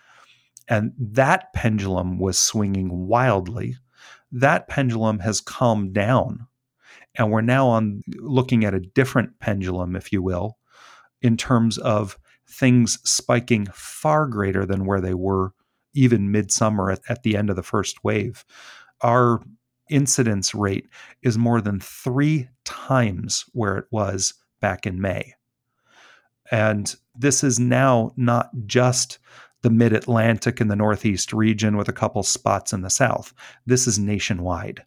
and 0.68 0.94
that 0.98 1.54
pendulum 1.54 2.18
was 2.18 2.38
swinging 2.38 3.08
wildly 3.08 3.76
that 4.34 4.68
pendulum 4.68 5.20
has 5.20 5.40
calmed 5.40 5.94
down. 5.94 6.48
And 7.16 7.32
we're 7.32 7.42
now 7.42 7.68
on 7.68 8.02
looking 8.18 8.66
at 8.66 8.74
a 8.74 8.80
different 8.80 9.40
pendulum, 9.40 9.96
if 9.96 10.12
you 10.12 10.22
will, 10.22 10.58
in 11.22 11.38
terms 11.38 11.78
of 11.78 12.18
things 12.48 13.00
spiking 13.04 13.68
far 13.74 14.28
greater 14.28 14.66
than 14.66 14.86
where 14.86 15.02
they 15.02 15.14
were 15.14 15.54
even 15.94 16.32
midsummer 16.32 16.92
at, 16.92 17.02
at 17.08 17.24
the 17.24 17.38
end 17.38 17.50
of 17.50 17.56
the 17.56 17.64
first 17.64 18.04
wave. 18.04 18.44
Our 19.02 19.42
incidence 19.90 20.56
rate 20.56 20.88
is 21.22 21.38
more 21.38 21.62
than 21.62 21.80
three 21.80 22.50
times 22.66 23.46
where 23.54 23.78
it 23.78 23.86
was 23.92 24.34
back 24.60 24.86
in 24.86 25.00
May. 25.00 25.34
And 26.52 26.94
this 27.16 27.44
is 27.44 27.60
now 27.60 28.12
not 28.16 28.50
just 28.66 29.20
the 29.62 29.70
mid 29.70 29.94
Atlantic 29.94 30.60
and 30.60 30.70
the 30.70 30.76
Northeast 30.76 31.32
region 31.32 31.78
with 31.78 31.88
a 31.88 31.94
couple 31.94 32.24
spots 32.24 32.74
in 32.74 32.82
the 32.82 32.90
South. 32.90 33.34
This 33.66 33.88
is 33.88 33.98
nationwide. 33.98 34.84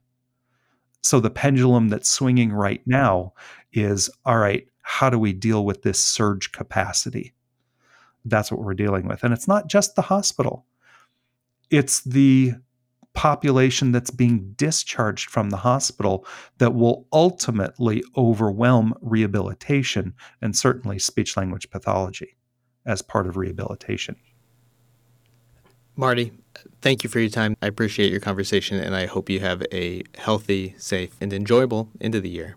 So 1.03 1.21
the 1.21 1.31
pendulum 1.31 1.89
that's 1.89 2.09
swinging 2.09 2.53
right 2.53 2.83
now 2.87 3.33
is 3.73 4.11
all 4.25 4.39
right, 4.39 4.67
how 4.83 5.11
do 5.11 5.19
we 5.19 5.33
deal 5.33 5.65
with 5.65 5.83
this 5.83 6.03
surge 6.03 6.53
capacity? 6.53 7.35
That's 8.25 8.51
what 8.51 8.61
we're 8.61 8.75
dealing 8.75 9.07
with. 9.07 9.23
And 9.23 9.33
it's 9.33 9.49
not 9.49 9.69
just 9.69 9.95
the 9.95 10.03
hospital, 10.03 10.67
it's 11.71 12.03
the 12.03 12.55
population 13.17 13.93
that's 13.93 14.11
being 14.11 14.53
discharged 14.57 15.31
from 15.31 15.51
the 15.51 15.57
hospital 15.57 16.27
that 16.59 16.75
will 16.75 17.07
ultimately 17.13 18.05
overwhelm 18.17 18.95
rehabilitation 19.01 20.15
and 20.43 20.55
certainly 20.55 20.99
speech 20.99 21.37
language 21.37 21.71
pathology 21.71 22.37
as 22.85 23.03
part 23.03 23.27
of 23.27 23.37
rehabilitation. 23.37 24.17
Marty, 25.97 26.33
thank 26.81 27.05
you 27.05 27.11
for 27.11 27.21
your 27.21 27.31
time. 27.31 27.57
I 27.63 27.67
appreciate 27.67 28.11
your 28.11 28.21
conversation, 28.21 28.79
and 28.79 28.95
I 28.95 29.07
hope 29.07 29.29
you 29.29 29.41
have 29.41 29.63
a 29.73 30.03
healthy, 30.17 30.75
safe, 30.79 31.17
and 31.21 31.33
enjoyable 31.33 31.89
end 32.01 32.15
of 32.15 32.23
the 32.23 32.29
year. 32.29 32.57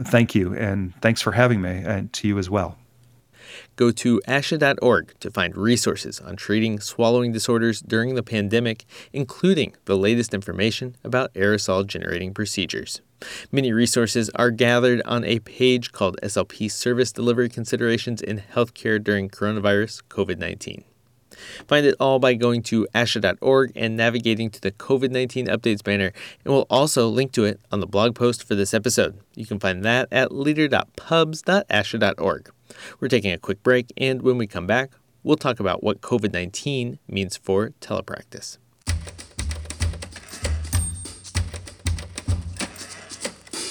Thank 0.00 0.34
you, 0.34 0.54
and 0.54 0.94
thanks 1.00 1.20
for 1.20 1.32
having 1.32 1.60
me, 1.60 1.82
and 1.84 2.12
to 2.14 2.28
you 2.28 2.38
as 2.38 2.48
well. 2.48 2.78
Go 3.76 3.90
to 3.90 4.20
ASHA.org 4.26 5.14
to 5.20 5.30
find 5.30 5.56
resources 5.56 6.20
on 6.20 6.36
treating 6.36 6.80
swallowing 6.80 7.32
disorders 7.32 7.80
during 7.80 8.14
the 8.14 8.22
pandemic, 8.22 8.84
including 9.12 9.74
the 9.84 9.96
latest 9.96 10.34
information 10.34 10.96
about 11.04 11.32
aerosol 11.34 11.86
generating 11.86 12.34
procedures. 12.34 13.00
Many 13.50 13.72
resources 13.72 14.30
are 14.34 14.50
gathered 14.50 15.02
on 15.04 15.24
a 15.24 15.40
page 15.40 15.92
called 15.92 16.20
SLP 16.22 16.70
Service 16.70 17.12
Delivery 17.12 17.48
Considerations 17.48 18.22
in 18.22 18.42
Healthcare 18.54 19.02
During 19.02 19.28
Coronavirus 19.28 20.02
COVID 20.08 20.38
19. 20.38 20.84
Find 21.66 21.86
it 21.86 21.94
all 22.00 22.18
by 22.18 22.34
going 22.34 22.62
to 22.64 22.86
ASHA.org 22.94 23.72
and 23.74 23.96
navigating 23.96 24.50
to 24.50 24.60
the 24.60 24.72
COVID 24.72 25.10
19 25.10 25.46
updates 25.46 25.82
banner, 25.82 26.12
and 26.44 26.52
we'll 26.52 26.66
also 26.68 27.08
link 27.08 27.32
to 27.32 27.44
it 27.44 27.58
on 27.72 27.80
the 27.80 27.86
blog 27.86 28.14
post 28.14 28.44
for 28.44 28.54
this 28.54 28.74
episode. 28.74 29.18
You 29.34 29.46
can 29.46 29.58
find 29.58 29.82
that 29.84 30.08
at 30.12 30.32
leader.pubs.asha.org. 30.32 32.50
We're 33.00 33.08
taking 33.08 33.32
a 33.32 33.38
quick 33.38 33.62
break, 33.62 33.90
and 33.96 34.20
when 34.22 34.36
we 34.38 34.46
come 34.46 34.66
back, 34.66 34.90
we'll 35.22 35.36
talk 35.36 35.60
about 35.60 35.82
what 35.82 36.00
COVID 36.00 36.32
19 36.32 36.98
means 37.08 37.36
for 37.36 37.70
telepractice. 37.80 38.56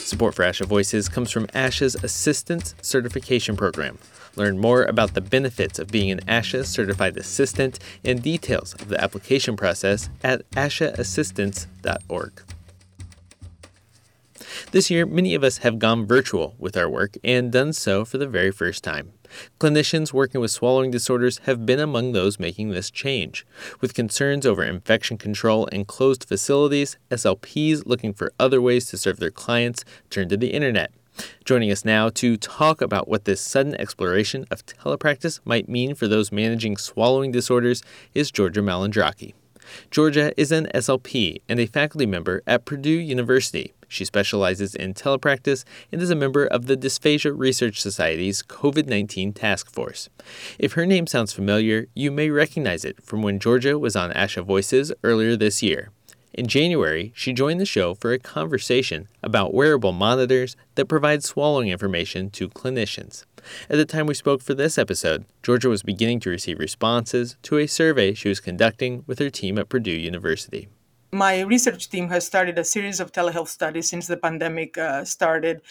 Support 0.08 0.36
for 0.36 0.44
ASHA 0.44 0.68
Voices 0.68 1.10
comes 1.10 1.32
from 1.32 1.48
ASHA's 1.48 1.96
Assistance 1.96 2.76
Certification 2.82 3.58
Program. 3.58 3.98
Learn 4.38 4.60
more 4.60 4.84
about 4.84 5.16
the 5.16 5.22
benefits 5.22 5.80
of 5.80 5.88
being 5.88 6.12
an 6.12 6.20
ASHA 6.28 6.66
certified 6.68 7.18
assistant 7.18 7.80
and 8.06 8.22
details 8.22 8.76
of 8.76 8.88
the 8.88 9.04
application 9.04 9.58
process 9.58 10.10
at 10.24 10.48
ashaassistance.org. 10.52 12.44
This 14.72 14.92
year, 14.92 15.06
many 15.08 15.34
of 15.34 15.44
us 15.44 15.60
have 15.60 15.80
gone 15.80 16.06
virtual 16.06 16.54
with 16.60 16.78
our 16.78 16.88
work 16.88 17.16
and 17.24 17.52
done 17.52 17.74
so 17.74 18.06
for 18.06 18.20
the 18.20 18.28
very 18.28 18.52
first 18.52 18.84
time. 18.84 19.14
Clinicians 19.60 20.14
working 20.14 20.40
with 20.40 20.52
swallowing 20.52 20.92
disorders 20.92 21.40
have 21.40 21.66
been 21.66 21.80
among 21.80 22.12
those 22.12 22.40
making 22.40 22.70
this 22.70 22.92
change. 22.92 23.46
With 23.82 23.96
concerns 23.96 24.46
over 24.46 24.64
infection 24.64 25.18
control 25.18 25.68
and 25.72 25.88
closed 25.88 26.26
facilities, 26.26 26.98
SLPs 27.10 27.88
looking 27.88 28.14
for 28.14 28.32
other 28.40 28.62
ways 28.62 28.86
to 28.88 28.98
serve 28.98 29.18
their 29.18 29.32
clients 29.32 29.84
turn 30.12 30.30
to 30.30 30.38
the 30.38 30.54
internet. 30.54 30.92
Joining 31.46 31.72
us 31.72 31.86
now 31.86 32.10
to 32.10 32.38
talk 32.38 32.82
about 32.82 33.08
what 33.08 33.26
this 33.26 33.42
sudden 33.42 33.76
exploration 33.80 34.46
of 34.52 34.66
telepractice 34.66 35.40
might 35.46 35.70
mean 35.70 35.96
for 35.96 36.08
those 36.08 36.32
managing 36.32 36.78
swallowing 36.78 37.32
disorders 37.32 37.82
is 38.14 38.32
Georgia 38.32 38.62
Malandraki. 38.62 39.34
Georgia 39.92 40.32
is 40.40 40.52
an 40.52 40.68
SLP 40.74 41.42
and 41.50 41.60
a 41.60 41.66
faculty 41.66 42.06
member 42.06 42.42
at 42.48 42.66
Purdue 42.66 42.90
University. 42.90 43.74
She 43.88 44.06
specializes 44.06 44.76
in 44.76 44.94
telepractice 44.94 45.64
and 45.92 46.02
is 46.02 46.10
a 46.10 46.16
member 46.16 46.46
of 46.46 46.66
the 46.66 46.76
Dysphagia 46.76 47.38
Research 47.38 47.82
Society's 47.82 48.44
COVID 48.44 48.88
19 48.88 49.34
task 49.34 49.72
force. 49.72 50.10
If 50.60 50.74
her 50.74 50.86
name 50.86 51.08
sounds 51.08 51.34
familiar, 51.34 51.88
you 51.94 52.12
may 52.12 52.30
recognize 52.30 52.84
it 52.84 53.02
from 53.02 53.22
when 53.22 53.40
Georgia 53.40 53.80
was 53.80 53.96
on 53.96 54.12
ASHA 54.12 54.46
Voices 54.46 54.92
earlier 55.04 55.36
this 55.36 55.64
year. 55.64 55.92
In 56.38 56.46
January, 56.46 57.12
she 57.16 57.34
joined 57.34 57.60
the 57.60 57.66
show 57.66 57.96
for 57.96 58.14
a 58.14 58.20
conversation 58.20 59.08
about 59.24 59.56
wearable 59.56 59.92
monitors 59.92 60.56
that 60.76 60.86
provide 60.86 61.24
swallowing 61.24 61.70
information 61.70 62.30
to 62.30 62.48
clinicians. 62.48 63.26
At 63.72 63.78
the 63.78 63.86
time 63.86 64.06
we 64.06 64.14
spoke 64.14 64.44
for 64.44 64.54
this 64.54 64.78
episode, 64.78 65.26
Georgia 65.42 65.68
was 65.68 65.82
beginning 65.82 66.20
to 66.20 66.30
receive 66.30 66.60
responses 66.60 67.38
to 67.42 67.58
a 67.58 67.66
survey 67.66 68.14
she 68.14 68.30
was 68.30 68.40
conducting 68.40 69.04
with 69.08 69.18
her 69.18 69.32
team 69.32 69.58
at 69.58 69.68
Purdue 69.68 69.90
University 69.90 70.68
my 71.12 71.40
research 71.42 71.90
team 71.90 72.10
has 72.10 72.26
started 72.26 72.60
a 72.60 72.66
series 72.66 73.00
of 73.00 73.14
telehealth 73.14 73.48
studies 73.48 73.90
since 73.90 74.08
the 74.08 74.18
pandemic 74.18 74.78
uh, 74.78 75.06
started 75.06 75.62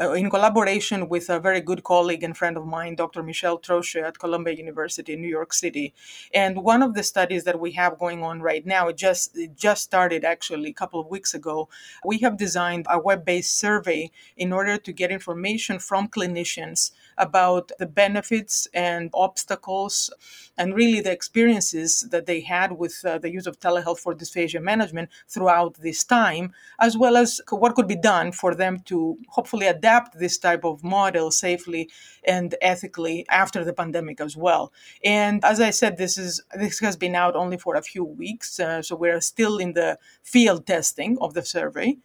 uh, 0.00 0.12
in 0.12 0.30
collaboration 0.30 1.08
with 1.08 1.28
a 1.28 1.38
very 1.38 1.60
good 1.60 1.84
colleague 1.84 2.22
and 2.22 2.34
friend 2.34 2.56
of 2.56 2.66
mine, 2.66 2.94
Dr. 2.94 3.22
Michelle 3.22 3.58
Troche 3.58 4.02
at 4.02 4.18
Columbia 4.18 4.54
University 4.54 5.12
in 5.12 5.20
New 5.20 5.28
York 5.28 5.52
City. 5.52 5.92
And 6.32 6.64
one 6.64 6.82
of 6.82 6.94
the 6.94 7.02
studies 7.02 7.44
that 7.44 7.60
we 7.60 7.72
have 7.72 7.98
going 7.98 8.22
on 8.22 8.40
right 8.40 8.64
now, 8.64 8.88
it 8.88 8.96
just, 8.96 9.36
it 9.36 9.54
just 9.54 9.84
started 9.84 10.24
actually 10.24 10.70
a 10.70 10.74
couple 10.74 11.00
of 11.00 11.08
weeks 11.08 11.34
ago. 11.34 11.68
We 12.02 12.18
have 12.18 12.38
designed 12.38 12.86
a 12.88 12.98
web 12.98 13.24
based 13.24 13.58
survey 13.58 14.10
in 14.36 14.50
order 14.50 14.78
to 14.78 14.92
get 14.92 15.10
information 15.10 15.78
from 15.78 16.08
clinicians 16.08 16.92
about 17.18 17.72
the 17.78 17.86
benefits 17.86 18.66
and 18.74 19.10
obstacles 19.14 20.10
and 20.58 20.74
really 20.74 21.00
the 21.00 21.12
experiences 21.12 22.06
that 22.10 22.26
they 22.26 22.40
had 22.40 22.72
with 22.72 23.04
uh, 23.04 23.18
the 23.18 23.30
use 23.30 23.46
of 23.46 23.60
telehealth 23.60 23.98
for 23.98 24.14
dysphagia 24.14 24.62
management 24.62 25.08
throughout 25.28 25.74
this 25.74 26.04
time, 26.04 26.52
as 26.80 26.96
well 26.96 27.16
as 27.16 27.40
what 27.50 27.74
could 27.74 27.88
be 27.88 27.96
done 27.96 28.32
for 28.32 28.54
them 28.54 28.80
to 28.80 29.18
hopefully 29.28 29.66
adapt 29.66 30.18
this 30.18 30.38
type 30.38 30.64
of 30.64 30.82
model 30.82 31.30
safely 31.30 31.88
and 32.24 32.54
ethically 32.60 33.26
after 33.28 33.64
the 33.64 33.72
pandemic 33.72 34.20
as 34.20 34.36
well. 34.36 34.72
And 35.04 35.44
as 35.44 35.60
I 35.60 35.70
said, 35.70 35.96
this 35.96 36.18
is 36.18 36.42
this 36.54 36.78
has 36.80 36.96
been 36.96 37.14
out 37.14 37.36
only 37.36 37.58
for 37.58 37.76
a 37.76 37.82
few 37.82 38.04
weeks, 38.04 38.58
uh, 38.58 38.82
so 38.82 38.96
we're 38.96 39.20
still 39.20 39.58
in 39.58 39.72
the 39.74 39.98
field 40.22 40.66
testing 40.66 41.18
of 41.20 41.34
the 41.34 41.44
survey, 41.44 41.96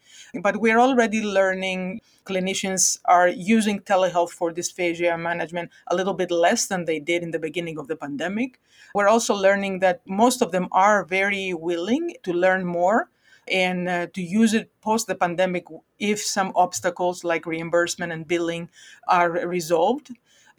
but 0.41 0.57
we're 0.57 0.79
already 0.79 1.21
learning 1.21 2.01
clinicians 2.25 2.99
are 3.05 3.27
using 3.27 3.79
telehealth 3.79 4.31
for 4.31 4.51
dysphagia 4.51 5.19
management 5.19 5.71
a 5.87 5.95
little 5.95 6.13
bit 6.13 6.31
less 6.31 6.67
than 6.67 6.85
they 6.85 6.99
did 6.99 7.23
in 7.23 7.31
the 7.31 7.39
beginning 7.39 7.77
of 7.77 7.87
the 7.87 7.95
pandemic. 7.95 8.59
We're 8.93 9.07
also 9.07 9.33
learning 9.33 9.79
that 9.79 10.01
most 10.05 10.41
of 10.41 10.51
them 10.51 10.67
are 10.71 11.05
very 11.05 11.53
willing 11.53 12.15
to 12.23 12.33
learn 12.33 12.65
more 12.65 13.09
and 13.47 13.89
uh, 13.89 14.07
to 14.13 14.21
use 14.21 14.53
it 14.53 14.71
post 14.81 15.07
the 15.07 15.15
pandemic 15.15 15.65
if 15.99 16.21
some 16.21 16.51
obstacles 16.55 17.23
like 17.23 17.45
reimbursement 17.45 18.11
and 18.11 18.27
billing 18.27 18.69
are 19.07 19.31
resolved. 19.47 20.11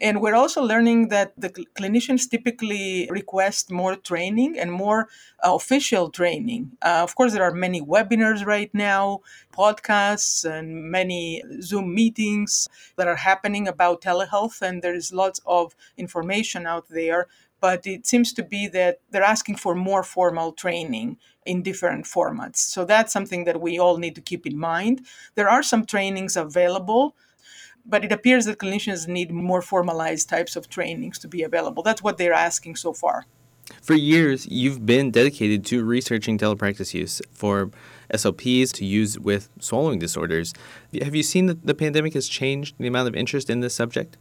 And 0.03 0.21
we're 0.21 0.35
also 0.35 0.61
learning 0.61 1.09
that 1.09 1.33
the 1.41 1.53
cl- 1.55 1.69
clinicians 1.79 2.29
typically 2.29 3.09
request 3.09 3.71
more 3.71 3.95
training 3.95 4.59
and 4.59 4.73
more 4.73 5.09
uh, 5.47 5.55
official 5.55 6.11
training. 6.11 6.73
Uh, 6.83 7.01
of 7.05 7.15
course, 7.15 7.33
there 7.33 7.45
are 7.45 7.55
many 7.55 7.81
webinars 7.81 8.45
right 8.45 8.73
now, 8.75 9.21
podcasts, 9.53 10.45
and 10.45 10.91
many 10.91 11.45
Zoom 11.61 11.95
meetings 11.95 12.69
that 12.97 13.07
are 13.07 13.23
happening 13.31 13.69
about 13.69 14.03
telehealth, 14.03 14.61
and 14.61 14.83
there 14.83 14.95
is 14.95 15.13
lots 15.13 15.41
of 15.47 15.77
information 15.97 16.67
out 16.67 16.89
there. 16.89 17.29
But 17.61 17.87
it 17.87 18.05
seems 18.05 18.33
to 18.33 18.43
be 18.43 18.67
that 18.69 18.99
they're 19.11 19.23
asking 19.23 19.55
for 19.59 19.77
more 19.77 20.03
formal 20.03 20.51
training 20.51 21.17
in 21.47 21.63
different 21.63 22.07
formats. 22.07 22.57
So 22.57 22.85
that's 22.85 23.13
something 23.13 23.45
that 23.45 23.61
we 23.61 23.79
all 23.79 23.99
need 23.99 24.17
to 24.17 24.21
keep 24.21 24.47
in 24.49 24.59
mind. 24.59 25.07
There 25.37 25.49
are 25.49 25.63
some 25.63 25.87
trainings 25.87 26.37
available 26.37 27.15
but 27.85 28.05
it 28.05 28.13
appears 28.13 28.45
that 28.47 28.59
clinicians 28.59 29.09
need 29.09 29.31
more 29.33 29.63
formalized 29.63 30.29
types 30.29 30.57
of 30.57 30.69
trainings 30.69 31.19
to 31.21 31.29
be 31.29 31.43
available. 31.43 31.83
That's 31.83 32.03
what 32.03 32.19
they're 32.19 32.33
asking 32.33 32.77
so 32.77 32.93
far. 32.93 33.27
For 33.81 33.95
years, 33.95 34.47
you've 34.47 34.85
been 34.85 35.11
dedicated 35.11 35.65
to 35.67 35.85
researching 35.85 36.37
telepractice 36.37 36.95
use 36.95 37.23
for 37.33 37.71
SLPs 38.13 38.73
to 38.73 38.85
use 38.85 39.19
with 39.19 39.49
swallowing 39.61 39.99
disorders. 39.99 40.53
Have 41.01 41.15
you 41.15 41.23
seen 41.23 41.47
that 41.47 41.67
the 41.67 41.75
pandemic 41.75 42.15
has 42.15 42.29
changed 42.29 42.75
the 42.79 42.87
amount 42.87 43.09
of 43.09 43.15
interest 43.15 43.49
in 43.49 43.61
this 43.61 43.75
subject? 43.75 44.19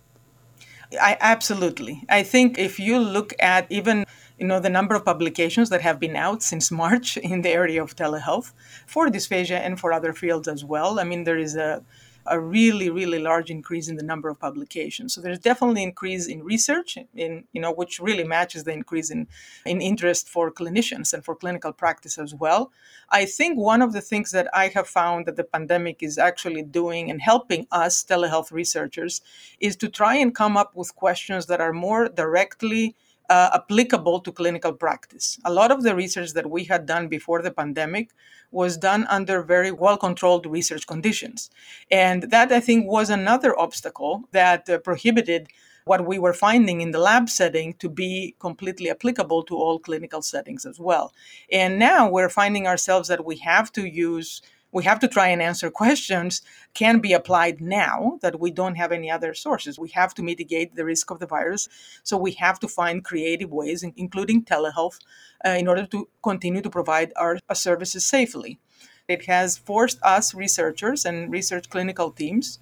I 1.00 1.18
absolutely. 1.22 2.04
I 2.10 2.24
think 2.24 2.58
if 2.58 2.80
you 2.80 3.00
look 3.00 3.34
at 3.40 3.66
even 3.70 4.06
you 4.38 4.48
know 4.48 4.60
the 4.60 4.70
number 4.70 4.96
of 4.96 5.06
publications 5.06 5.70
that 5.70 5.82
have 5.82 6.00
been 6.00 6.16
out 6.16 6.44
since 6.44 6.72
March 6.84 7.18
in 7.18 7.42
the 7.42 7.50
area 7.50 7.82
of 7.82 7.96
telehealth 7.96 8.52
for 8.86 9.08
dysphagia 9.08 9.60
and 9.60 9.80
for 9.80 9.94
other 9.94 10.14
fields 10.14 10.48
as 10.48 10.66
well. 10.66 11.00
I 11.00 11.04
mean 11.04 11.24
there 11.24 11.38
is 11.38 11.56
a 11.56 11.84
a 12.26 12.40
really 12.40 12.90
really 12.90 13.20
large 13.20 13.50
increase 13.50 13.88
in 13.88 13.96
the 13.96 14.04
number 14.04 14.30
of 14.30 14.40
publications. 14.40 15.14
So 15.14 15.22
there's 15.22 15.40
definitely 15.40 15.84
increase 15.84 16.28
in 16.28 16.44
research 16.44 16.98
in 17.16 17.46
you 17.54 17.62
know 17.62 17.72
which 17.72 18.00
really 18.00 18.24
matches 18.24 18.64
the 18.64 18.72
increase 18.72 19.10
in 19.10 19.28
in 19.66 19.82
interest 19.82 20.30
for 20.30 20.52
clinicians 20.52 21.14
and 21.14 21.24
for 21.24 21.36
clinical 21.36 21.74
practice 21.74 22.18
as 22.18 22.34
well. 22.34 22.72
I 23.10 23.26
think 23.26 23.58
one 23.58 23.82
of 23.82 23.94
the 23.94 24.02
things 24.02 24.32
that 24.32 24.48
i 24.54 24.68
have 24.70 24.88
found 24.88 25.26
that 25.26 25.36
the 25.36 25.44
pandemic 25.44 26.02
is 26.02 26.18
actually 26.18 26.64
doing 26.64 27.10
and 27.12 27.22
helping 27.22 27.68
us 27.72 28.04
telehealth 28.04 28.52
researchers 28.52 29.22
is 29.60 29.76
to 29.78 29.88
try 29.90 30.16
and 30.16 30.36
come 30.36 30.56
up 30.58 30.76
with 30.76 30.96
questions 30.96 31.46
that 31.48 31.62
are 31.62 31.74
more 31.74 32.08
directly 32.08 32.96
uh, 33.32 33.50
applicable 33.54 34.20
to 34.20 34.32
clinical 34.34 34.74
practice. 34.74 35.40
A 35.46 35.54
lot 35.54 35.72
of 35.72 35.84
the 35.84 35.96
research 35.96 36.34
that 36.34 36.50
we 36.50 36.66
had 36.66 36.86
done 36.86 37.08
before 37.08 37.42
the 37.42 37.50
pandemic 37.50 38.10
was 38.52 38.76
done 38.76 39.06
under 39.08 39.42
very 39.42 39.72
well 39.72 39.98
controlled 39.98 40.46
research 40.46 40.86
conditions. 40.86 41.50
And 41.90 42.24
that, 42.24 42.52
I 42.52 42.60
think, 42.60 42.92
was 42.92 43.10
another 43.10 43.58
obstacle 43.58 44.28
that 44.34 44.70
uh, 44.70 44.80
prohibited 44.80 45.48
what 45.86 46.06
we 46.06 46.20
were 46.20 46.34
finding 46.34 46.82
in 46.82 46.92
the 46.92 47.00
lab 47.00 47.30
setting 47.30 47.74
to 47.76 47.88
be 47.88 48.36
completely 48.40 48.90
applicable 48.90 49.44
to 49.44 49.56
all 49.56 49.80
clinical 49.80 50.22
settings 50.22 50.66
as 50.66 50.78
well. 50.78 51.14
And 51.50 51.80
now 51.80 52.10
we're 52.10 52.30
finding 52.30 52.68
ourselves 52.68 53.08
that 53.08 53.24
we 53.24 53.38
have 53.38 53.72
to 53.72 53.86
use 53.86 54.42
we 54.72 54.84
have 54.84 55.00
to 55.00 55.08
try 55.08 55.28
and 55.28 55.42
answer 55.42 55.70
questions 55.70 56.42
can 56.74 57.00
be 57.00 57.14
applied 57.14 57.60
now 57.62 58.20
that 58.22 58.40
we 58.40 58.52
don't 58.52 58.76
have 58.76 58.92
any 58.92 59.12
other 59.12 59.34
sources. 59.34 59.78
We 59.78 59.90
have 59.90 60.14
to 60.16 60.24
mitigate 60.24 60.76
the 60.76 60.86
risk 60.86 61.12
of 61.12 61.20
the 61.20 61.28
virus. 61.28 61.68
So 62.04 62.18
we 62.18 62.32
have 62.34 62.60
to 62.62 62.68
find 62.68 63.04
creative 63.04 63.52
ways, 63.52 63.84
including 63.84 64.46
telehealth, 64.46 65.00
uh, 65.46 65.50
in 65.50 65.68
order 65.68 65.86
to 65.88 66.08
continue 66.24 66.62
to 66.62 66.70
provide 66.70 67.12
our, 67.16 67.40
our 67.50 67.56
services 67.56 68.06
safely. 68.06 68.60
It 69.08 69.26
has 69.26 69.58
forced 69.58 70.00
us 70.04 70.34
researchers 70.34 71.06
and 71.06 71.32
research 71.32 71.70
clinical 71.70 72.12
teams 72.12 72.60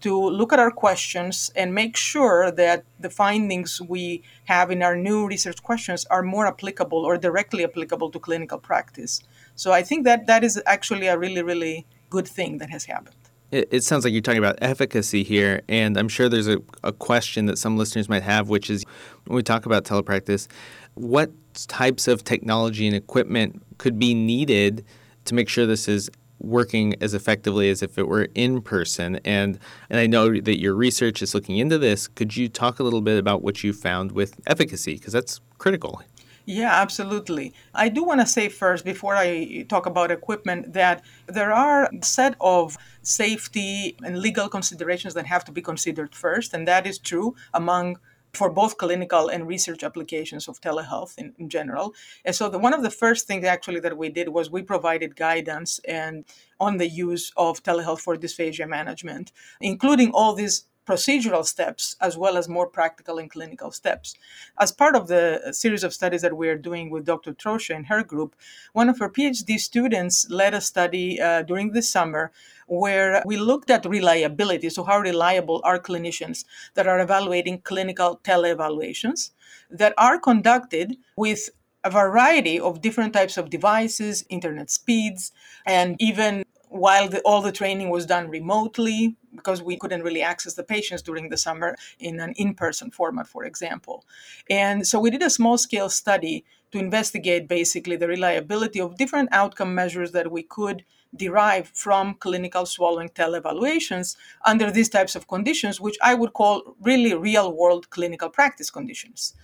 to 0.00 0.18
look 0.18 0.52
at 0.52 0.58
our 0.58 0.70
questions 0.70 1.52
and 1.54 1.74
make 1.74 1.96
sure 1.96 2.50
that 2.50 2.84
the 2.98 3.10
findings 3.10 3.80
we 3.80 4.22
have 4.46 4.70
in 4.70 4.82
our 4.82 4.96
new 4.96 5.26
research 5.26 5.62
questions 5.62 6.06
are 6.06 6.22
more 6.22 6.46
applicable 6.46 7.04
or 7.04 7.18
directly 7.18 7.64
applicable 7.64 8.10
to 8.10 8.18
clinical 8.18 8.58
practice. 8.58 9.22
So 9.60 9.72
I 9.72 9.82
think 9.82 10.06
that 10.06 10.26
that 10.26 10.42
is 10.42 10.58
actually 10.64 11.06
a 11.06 11.18
really, 11.18 11.42
really 11.42 11.86
good 12.08 12.26
thing 12.26 12.56
that 12.60 12.70
has 12.70 12.86
happened. 12.86 13.14
It, 13.50 13.68
it 13.70 13.84
sounds 13.84 14.04
like 14.04 14.14
you're 14.14 14.22
talking 14.22 14.38
about 14.38 14.56
efficacy 14.62 15.22
here, 15.22 15.60
and 15.68 15.98
I'm 15.98 16.08
sure 16.08 16.30
there's 16.30 16.48
a, 16.48 16.60
a 16.82 16.94
question 16.94 17.44
that 17.44 17.58
some 17.58 17.76
listeners 17.76 18.08
might 18.08 18.22
have, 18.22 18.48
which 18.48 18.70
is 18.70 18.86
when 19.26 19.36
we 19.36 19.42
talk 19.42 19.66
about 19.66 19.84
telepractice, 19.84 20.48
what 20.94 21.30
types 21.68 22.08
of 22.08 22.24
technology 22.24 22.86
and 22.86 22.96
equipment 22.96 23.62
could 23.76 23.98
be 23.98 24.14
needed 24.14 24.82
to 25.26 25.34
make 25.34 25.50
sure 25.50 25.66
this 25.66 25.88
is 25.88 26.10
working 26.38 26.94
as 27.02 27.12
effectively 27.12 27.68
as 27.68 27.82
if 27.82 27.98
it 27.98 28.08
were 28.08 28.28
in 28.34 28.62
person? 28.62 29.20
And 29.26 29.58
and 29.90 30.00
I 30.00 30.06
know 30.06 30.40
that 30.40 30.58
your 30.58 30.74
research 30.74 31.20
is 31.20 31.34
looking 31.34 31.58
into 31.58 31.76
this. 31.76 32.08
Could 32.08 32.34
you 32.34 32.48
talk 32.48 32.80
a 32.80 32.82
little 32.82 33.02
bit 33.02 33.18
about 33.18 33.42
what 33.42 33.62
you 33.62 33.74
found 33.74 34.12
with 34.12 34.40
efficacy? 34.46 34.94
Because 34.94 35.12
that's 35.12 35.38
critical 35.58 36.00
yeah, 36.46 36.72
absolutely. 36.72 37.52
I 37.74 37.88
do 37.88 38.04
want 38.04 38.20
to 38.20 38.26
say 38.26 38.48
first, 38.48 38.84
before 38.84 39.14
I 39.14 39.66
talk 39.68 39.86
about 39.86 40.10
equipment, 40.10 40.72
that 40.72 41.04
there 41.26 41.52
are 41.52 41.84
a 41.84 42.04
set 42.04 42.34
of 42.40 42.76
safety 43.02 43.96
and 44.04 44.18
legal 44.18 44.48
considerations 44.48 45.14
that 45.14 45.26
have 45.26 45.44
to 45.44 45.52
be 45.52 45.62
considered 45.62 46.14
first, 46.14 46.54
and 46.54 46.66
that 46.66 46.86
is 46.86 46.98
true 46.98 47.34
among 47.54 47.98
for 48.32 48.50
both 48.50 48.76
clinical 48.76 49.28
and 49.28 49.46
research 49.46 49.82
applications 49.82 50.48
of 50.48 50.60
telehealth 50.60 51.18
in, 51.18 51.34
in 51.38 51.48
general. 51.48 51.94
And 52.24 52.34
so 52.34 52.48
the, 52.48 52.58
one 52.58 52.72
of 52.72 52.82
the 52.82 52.90
first 52.90 53.26
things 53.26 53.44
actually 53.44 53.80
that 53.80 53.96
we 53.96 54.08
did 54.08 54.28
was 54.28 54.50
we 54.50 54.62
provided 54.62 55.16
guidance 55.16 55.80
and 55.86 56.24
on 56.60 56.76
the 56.76 56.88
use 56.88 57.32
of 57.36 57.62
telehealth 57.62 58.00
for 58.00 58.16
dysphagia 58.16 58.68
management, 58.68 59.32
including 59.60 60.10
all 60.12 60.34
these 60.34 60.66
procedural 60.90 61.44
steps 61.44 61.94
as 62.00 62.16
well 62.16 62.36
as 62.36 62.48
more 62.48 62.66
practical 62.66 63.18
and 63.18 63.30
clinical 63.30 63.70
steps. 63.70 64.16
As 64.58 64.72
part 64.72 64.96
of 64.96 65.06
the 65.06 65.52
series 65.52 65.84
of 65.84 65.94
studies 65.94 66.22
that 66.22 66.36
we 66.36 66.48
are 66.48 66.56
doing 66.56 66.90
with 66.90 67.04
Dr. 67.04 67.32
Troche 67.32 67.74
and 67.74 67.86
her 67.86 68.02
group, 68.02 68.34
one 68.72 68.88
of 68.88 68.98
her 68.98 69.08
PhD 69.08 69.60
students 69.60 70.28
led 70.30 70.52
a 70.52 70.60
study 70.60 71.20
uh, 71.20 71.42
during 71.42 71.70
the 71.70 71.82
summer 71.82 72.32
where 72.66 73.22
we 73.24 73.36
looked 73.36 73.70
at 73.70 73.84
reliability. 73.84 74.68
So, 74.70 74.82
how 74.82 74.98
reliable 74.98 75.60
are 75.64 75.78
clinicians 75.78 76.44
that 76.74 76.88
are 76.88 77.00
evaluating 77.00 77.60
clinical 77.60 78.20
teleevaluations 78.24 79.30
that 79.70 79.94
are 79.96 80.18
conducted 80.18 80.96
with 81.16 81.50
a 81.84 81.90
variety 81.90 82.58
of 82.60 82.82
different 82.82 83.12
types 83.12 83.36
of 83.36 83.48
devices, 83.48 84.24
internet 84.28 84.70
speeds, 84.70 85.32
and 85.66 85.96
even 85.98 86.44
while 86.70 87.08
the, 87.08 87.20
all 87.22 87.42
the 87.42 87.52
training 87.52 87.90
was 87.90 88.06
done 88.06 88.28
remotely 88.28 89.16
because 89.34 89.62
we 89.62 89.76
couldn't 89.76 90.02
really 90.02 90.22
access 90.22 90.54
the 90.54 90.62
patients 90.62 91.02
during 91.02 91.28
the 91.28 91.36
summer 91.36 91.76
in 91.98 92.20
an 92.20 92.32
in-person 92.36 92.90
format 92.90 93.26
for 93.26 93.44
example. 93.44 94.04
And 94.48 94.86
so 94.86 94.98
we 94.98 95.10
did 95.10 95.22
a 95.22 95.30
small 95.30 95.58
scale 95.58 95.88
study 95.88 96.44
to 96.70 96.78
investigate 96.78 97.48
basically 97.48 97.96
the 97.96 98.06
reliability 98.06 98.80
of 98.80 98.96
different 98.96 99.28
outcome 99.32 99.74
measures 99.74 100.12
that 100.12 100.30
we 100.30 100.44
could 100.44 100.84
derive 101.14 101.68
from 101.74 102.14
clinical 102.14 102.64
swallowing 102.64 103.08
televaluations 103.08 104.16
under 104.46 104.70
these 104.70 104.88
types 104.88 105.16
of 105.16 105.26
conditions 105.26 105.80
which 105.80 105.96
i 106.00 106.14
would 106.14 106.32
call 106.32 106.76
really 106.80 107.12
real 107.14 107.52
world 107.52 107.90
clinical 107.90 108.28
practice 108.28 108.70
conditions 108.70 109.34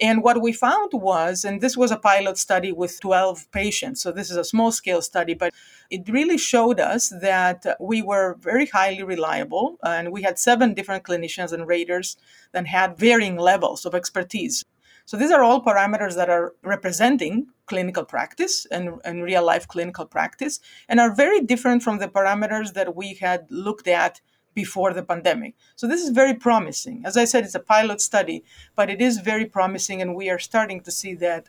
and 0.00 0.22
what 0.22 0.40
we 0.40 0.52
found 0.52 0.92
was, 0.92 1.44
and 1.44 1.60
this 1.60 1.76
was 1.76 1.90
a 1.90 1.96
pilot 1.96 2.38
study 2.38 2.72
with 2.72 3.00
12 3.00 3.50
patients, 3.52 4.00
so 4.02 4.10
this 4.10 4.30
is 4.30 4.36
a 4.36 4.44
small 4.44 4.72
scale 4.72 5.02
study, 5.02 5.34
but 5.34 5.52
it 5.90 6.08
really 6.08 6.38
showed 6.38 6.80
us 6.80 7.12
that 7.20 7.64
we 7.78 8.00
were 8.00 8.36
very 8.40 8.66
highly 8.66 9.02
reliable. 9.02 9.78
And 9.82 10.10
we 10.10 10.22
had 10.22 10.38
seven 10.38 10.72
different 10.74 11.04
clinicians 11.04 11.52
and 11.52 11.66
raters 11.66 12.16
that 12.52 12.66
had 12.66 12.96
varying 12.96 13.36
levels 13.36 13.84
of 13.84 13.94
expertise. 13.94 14.64
So 15.04 15.16
these 15.16 15.32
are 15.32 15.42
all 15.42 15.60
parameters 15.62 16.14
that 16.14 16.30
are 16.30 16.54
representing 16.62 17.48
clinical 17.66 18.04
practice 18.04 18.66
and, 18.70 19.00
and 19.04 19.24
real 19.24 19.44
life 19.44 19.66
clinical 19.66 20.06
practice 20.06 20.60
and 20.88 21.00
are 21.00 21.14
very 21.14 21.40
different 21.40 21.82
from 21.82 21.98
the 21.98 22.08
parameters 22.08 22.74
that 22.74 22.94
we 22.94 23.14
had 23.14 23.46
looked 23.50 23.88
at 23.88 24.20
before 24.54 24.92
the 24.92 25.02
pandemic. 25.02 25.54
So 25.76 25.86
this 25.86 26.02
is 26.02 26.10
very 26.10 26.34
promising. 26.34 27.02
As 27.04 27.16
I 27.16 27.24
said, 27.24 27.44
it's 27.44 27.54
a 27.54 27.60
pilot 27.60 28.00
study, 28.00 28.44
but 28.76 28.90
it 28.90 29.00
is 29.00 29.18
very 29.18 29.46
promising, 29.46 30.02
and 30.02 30.14
we 30.14 30.28
are 30.30 30.38
starting 30.38 30.80
to 30.82 30.90
see 30.90 31.14
that 31.14 31.48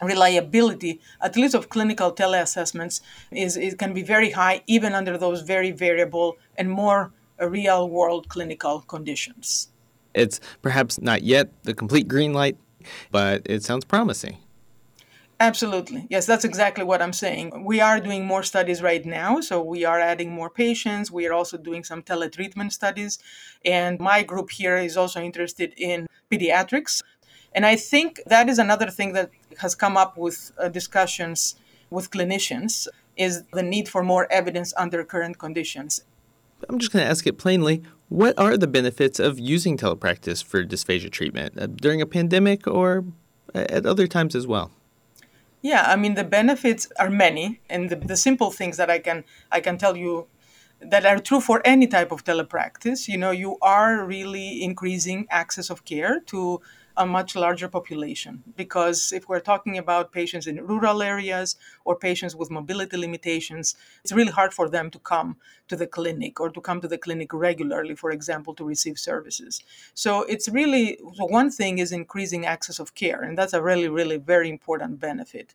reliability, 0.00 1.00
at 1.20 1.36
least 1.36 1.54
of 1.54 1.68
clinical 1.68 2.12
teleassessments, 2.12 3.00
is 3.32 3.56
it 3.56 3.78
can 3.78 3.92
be 3.92 4.02
very 4.02 4.30
high 4.30 4.62
even 4.66 4.92
under 4.94 5.18
those 5.18 5.42
very 5.42 5.72
variable 5.72 6.36
and 6.56 6.70
more 6.70 7.12
real 7.40 7.88
world 7.88 8.28
clinical 8.28 8.80
conditions. 8.80 9.68
It's 10.14 10.40
perhaps 10.62 11.00
not 11.00 11.22
yet 11.22 11.50
the 11.64 11.74
complete 11.74 12.08
green 12.08 12.32
light, 12.32 12.56
but 13.10 13.42
it 13.44 13.62
sounds 13.64 13.84
promising. 13.84 14.38
Absolutely. 15.40 16.06
Yes, 16.10 16.26
that's 16.26 16.44
exactly 16.44 16.82
what 16.82 17.00
I'm 17.00 17.12
saying. 17.12 17.64
We 17.64 17.80
are 17.80 18.00
doing 18.00 18.26
more 18.26 18.42
studies 18.42 18.82
right 18.82 19.04
now. 19.06 19.40
So 19.40 19.62
we 19.62 19.84
are 19.84 20.00
adding 20.00 20.32
more 20.32 20.50
patients. 20.50 21.12
We 21.12 21.28
are 21.28 21.32
also 21.32 21.56
doing 21.56 21.84
some 21.84 22.02
teletreatment 22.02 22.72
studies. 22.72 23.20
And 23.64 24.00
my 24.00 24.24
group 24.24 24.50
here 24.50 24.76
is 24.76 24.96
also 24.96 25.20
interested 25.20 25.72
in 25.76 26.08
pediatrics. 26.30 27.02
And 27.52 27.64
I 27.64 27.76
think 27.76 28.20
that 28.26 28.48
is 28.48 28.58
another 28.58 28.90
thing 28.90 29.12
that 29.12 29.30
has 29.58 29.76
come 29.76 29.96
up 29.96 30.18
with 30.18 30.50
uh, 30.58 30.68
discussions 30.68 31.54
with 31.90 32.10
clinicians 32.10 32.88
is 33.16 33.44
the 33.52 33.62
need 33.62 33.88
for 33.88 34.02
more 34.02 34.30
evidence 34.30 34.74
under 34.76 35.04
current 35.04 35.38
conditions. 35.38 36.02
I'm 36.68 36.78
just 36.78 36.92
going 36.92 37.04
to 37.04 37.10
ask 37.10 37.26
it 37.28 37.38
plainly. 37.38 37.82
What 38.08 38.36
are 38.38 38.56
the 38.56 38.66
benefits 38.66 39.20
of 39.20 39.38
using 39.38 39.76
telepractice 39.76 40.42
for 40.42 40.64
dysphagia 40.64 41.12
treatment 41.12 41.60
uh, 41.60 41.66
during 41.66 42.00
a 42.00 42.06
pandemic 42.06 42.66
or 42.66 43.04
at 43.54 43.86
other 43.86 44.08
times 44.08 44.34
as 44.34 44.46
well? 44.46 44.72
Yeah, 45.60 45.84
I 45.86 45.96
mean 45.96 46.14
the 46.14 46.24
benefits 46.24 46.88
are 46.98 47.10
many, 47.10 47.60
and 47.68 47.90
the, 47.90 47.96
the 47.96 48.16
simple 48.16 48.50
things 48.50 48.76
that 48.76 48.90
I 48.90 48.98
can 49.00 49.24
I 49.50 49.60
can 49.60 49.76
tell 49.78 49.96
you 49.96 50.28
that 50.80 51.04
are 51.04 51.18
true 51.18 51.40
for 51.40 51.60
any 51.64 51.88
type 51.88 52.12
of 52.12 52.24
telepractice. 52.24 53.08
You 53.08 53.18
know, 53.18 53.32
you 53.32 53.58
are 53.60 54.04
really 54.04 54.62
increasing 54.62 55.26
access 55.30 55.70
of 55.70 55.84
care 55.84 56.20
to 56.26 56.60
a 56.98 57.06
much 57.06 57.34
larger 57.36 57.68
population. 57.68 58.42
Because 58.56 59.12
if 59.12 59.28
we're 59.28 59.40
talking 59.40 59.78
about 59.78 60.12
patients 60.12 60.46
in 60.46 60.66
rural 60.66 61.00
areas 61.00 61.56
or 61.84 61.96
patients 61.96 62.34
with 62.36 62.50
mobility 62.50 62.96
limitations, 62.96 63.76
it's 64.02 64.12
really 64.12 64.32
hard 64.32 64.52
for 64.52 64.68
them 64.68 64.90
to 64.90 64.98
come 64.98 65.36
to 65.68 65.76
the 65.76 65.86
clinic 65.86 66.40
or 66.40 66.50
to 66.50 66.60
come 66.60 66.80
to 66.80 66.88
the 66.88 66.98
clinic 66.98 67.32
regularly, 67.32 67.94
for 67.94 68.10
example, 68.10 68.54
to 68.54 68.64
receive 68.64 68.98
services. 68.98 69.62
So 69.94 70.22
it's 70.24 70.48
really 70.48 70.98
so 71.14 71.24
one 71.24 71.50
thing 71.50 71.78
is 71.78 71.92
increasing 71.92 72.44
access 72.44 72.78
of 72.80 72.94
care, 72.94 73.22
and 73.22 73.38
that's 73.38 73.54
a 73.54 73.62
really, 73.62 73.88
really 73.88 74.16
very 74.16 74.48
important 74.48 74.98
benefit. 74.98 75.54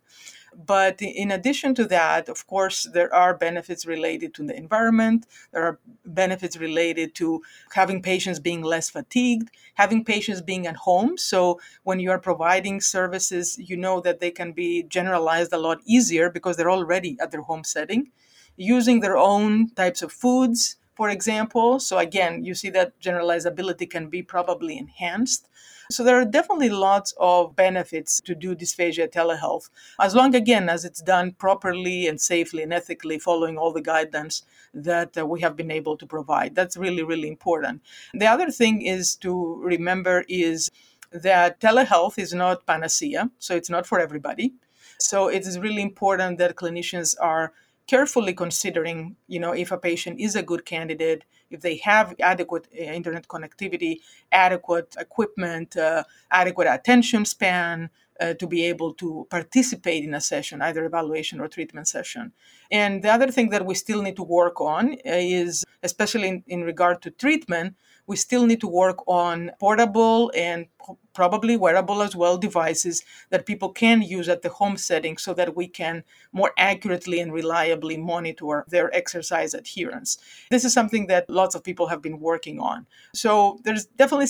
But 0.56 1.02
in 1.02 1.32
addition 1.32 1.76
to 1.76 1.86
that, 1.86 2.30
of 2.30 2.48
course, 2.48 2.84
there 2.84 3.14
are 3.14 3.34
benefits 3.36 3.86
related 3.86 4.34
to 4.36 4.44
the 4.44 4.56
environment. 4.56 5.26
There 5.52 5.64
are 5.64 5.80
benefits 6.06 6.58
related 6.58 7.16
to 7.16 7.42
having 7.74 8.02
patients 8.02 8.40
being 8.40 8.62
less 8.62 8.90
fatigued, 8.90 9.50
having 9.76 10.04
patients 10.04 10.42
being 10.42 10.68
at 10.68 10.76
home. 10.76 11.18
So 11.18 11.60
when 11.84 12.00
you 12.00 12.12
are 12.12 12.20
providing 12.20 12.82
services, 12.82 13.58
you 13.58 13.78
know 13.78 14.02
that 14.02 14.20
they 14.20 14.32
can 14.32 14.52
be 14.52 14.84
generalized 14.84 15.54
a 15.54 15.58
lot 15.58 15.80
easier 15.86 16.30
because 16.30 16.58
they're 16.58 16.72
already 16.72 17.18
at 17.20 17.32
their 17.32 17.42
home 17.42 17.64
setting, 17.64 18.12
using 18.56 19.00
their 19.00 19.18
own 19.18 19.70
types 19.72 20.02
of 20.02 20.12
foods. 20.12 20.78
For 20.96 21.10
example, 21.10 21.80
so 21.80 21.98
again, 21.98 22.44
you 22.46 22.54
see 22.54 22.70
that 22.72 23.00
generalizability 23.00 23.90
can 23.90 24.10
be 24.10 24.22
probably 24.22 24.78
enhanced. 24.78 25.48
So 25.92 26.04
there 26.04 26.16
are 26.16 26.26
definitely 26.26 26.70
lots 26.70 27.14
of 27.20 27.56
benefits 27.56 28.22
to 28.22 28.36
do 28.36 28.56
dysphagia 28.56 29.12
telehealth, 29.12 29.70
as 30.00 30.16
long 30.16 30.34
again 30.36 30.70
as 30.70 30.86
it's 30.86 31.02
done 31.02 31.34
properly 31.34 32.08
and 32.08 32.22
safely 32.22 32.64
and 32.64 32.74
ethically, 32.74 33.20
following 33.20 33.58
all 33.58 33.74
the 33.74 33.82
guidance 33.82 34.44
that 34.74 35.18
uh, 35.18 35.26
we 35.26 35.42
have 35.42 35.56
been 35.56 35.72
able 35.72 35.98
to 35.98 36.06
provide. 36.06 36.56
That's 36.56 36.78
really 36.78 37.04
really 37.04 37.28
important. 37.28 37.82
The 38.14 38.28
other 38.28 38.50
thing 38.50 38.82
is 38.82 39.16
to 39.18 39.60
remember 39.62 40.24
is 40.30 40.72
that 41.12 41.60
telehealth 41.60 42.18
is 42.18 42.34
not 42.34 42.66
panacea, 42.66 43.30
so 43.40 43.56
it's 43.56 43.70
not 43.70 43.86
for 43.86 44.00
everybody. 44.00 44.54
So 45.00 45.28
it 45.28 45.46
is 45.46 45.60
really 45.60 45.82
important 45.82 46.38
that 46.38 46.56
clinicians 46.56 47.16
are 47.20 47.52
carefully 47.88 48.34
considering, 48.34 49.16
you 49.28 49.40
know, 49.40 49.52
if 49.52 49.72
a 49.72 49.78
patient 49.78 50.20
is 50.20 50.36
a 50.36 50.44
good 50.44 50.66
candidate, 50.66 51.24
if 51.50 51.62
they 51.62 51.78
have 51.78 52.16
adequate 52.20 52.68
uh, 52.74 52.84
internet 52.84 53.28
connectivity, 53.28 54.00
adequate 54.32 54.96
equipment, 55.00 55.76
uh, 55.78 56.04
adequate 56.32 56.68
attention 56.68 57.26
span, 57.26 57.90
uh, 58.20 58.34
to 58.36 58.48
be 58.48 58.64
able 58.66 58.94
to 58.94 59.28
participate 59.30 60.04
in 60.04 60.14
a 60.14 60.22
session, 60.22 60.62
either 60.62 60.86
evaluation 60.86 61.40
or 61.40 61.48
treatment 61.48 61.88
session. 61.88 62.32
And 62.72 63.04
the 63.04 63.10
other 63.10 63.32
thing 63.32 63.50
that 63.50 63.66
we 63.66 63.76
still 63.76 64.02
need 64.02 64.16
to 64.18 64.24
work 64.24 64.62
on 64.62 64.94
is, 65.04 65.66
especially 65.82 66.28
in, 66.28 66.44
in 66.48 66.64
regard 66.64 67.02
to 67.02 67.12
treatment, 67.12 67.76
we 68.08 68.16
still 68.16 68.46
need 68.46 68.62
to 68.62 68.68
work 68.68 68.98
on 69.08 69.52
portable 69.60 70.32
and 70.36 70.68
probably 71.14 71.56
wearable 71.56 72.02
as 72.02 72.16
well 72.16 72.38
devices 72.38 73.04
that 73.30 73.46
people 73.46 73.70
can 73.70 74.02
use 74.02 74.28
at 74.28 74.42
the 74.42 74.50
home 74.50 74.78
setting 74.78 75.18
so 75.18 75.34
that 75.34 75.56
we 75.56 75.68
can 75.68 76.04
more 76.32 76.52
accurately 76.58 77.20
and 77.20 77.32
reliably 77.32 77.98
monitor 77.98 78.66
their 78.68 78.94
exercise 78.96 79.54
adherence. 79.54 80.18
This 80.50 80.66
is 80.66 80.74
something 80.74 81.08
that 81.08 81.30
lots 81.30 81.56
of 81.56 81.64
people 81.64 81.88
have 81.88 82.02
been 82.02 82.20
working 82.20 82.60
on. 82.60 82.88
So 83.14 83.60
there's 83.64 83.86
definitely 83.86 84.28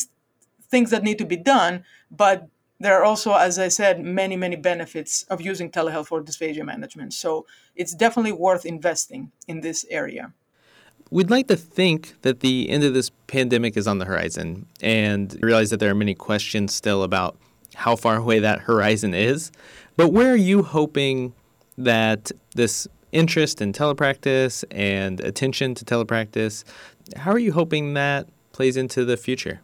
things 0.70 0.90
that 0.92 1.04
need 1.04 1.18
to 1.20 1.26
be 1.26 1.38
done, 1.38 1.84
but 2.12 2.48
there 2.80 3.00
are 3.00 3.04
also, 3.04 3.34
as 3.34 3.58
I 3.60 3.70
said, 3.70 4.04
many, 4.04 4.36
many 4.36 4.58
benefits 4.58 5.24
of 5.30 5.40
using 5.40 5.72
telehealth 5.72 6.08
for 6.08 6.22
dysphagia 6.22 6.66
management. 6.66 7.14
So 7.14 7.46
it's 7.76 7.94
definitely 7.96 8.34
worth 8.34 8.66
investing 8.66 9.32
in 9.48 9.62
this 9.62 9.86
area. 9.90 10.34
We'd 11.14 11.30
like 11.30 11.48
to 11.50 11.56
think 11.56 12.20
that 12.24 12.40
the 12.40 12.68
end 12.72 12.84
of 12.84 12.96
this 12.96 13.12
pandemic 13.28 13.78
is 13.78 13.86
on 13.86 14.00
the 14.00 14.06
horizon 14.06 14.66
and 14.82 15.38
realize 15.44 15.70
that 15.70 15.80
there 15.80 15.92
are 15.92 15.96
many 15.96 16.16
questions 16.16 16.74
still 16.74 17.04
about 17.04 17.38
how 17.76 17.96
far 17.96 18.16
away 18.16 18.40
that 18.40 18.62
horizon 18.62 19.14
is. 19.14 19.52
But 19.96 20.08
where 20.10 20.32
are 20.32 20.36
you 20.36 20.64
hoping 20.64 21.36
that 21.78 22.32
this 22.56 22.88
interest 23.12 23.62
in 23.62 23.74
telepractice 23.74 24.64
and 24.72 25.20
attention 25.20 25.76
to 25.76 25.86
telepractice, 25.86 26.64
how 27.16 27.30
are 27.30 27.38
you 27.38 27.52
hoping 27.52 27.94
that 27.94 28.28
plays 28.52 28.76
into 28.76 29.06
the 29.06 29.16
future? 29.16 29.62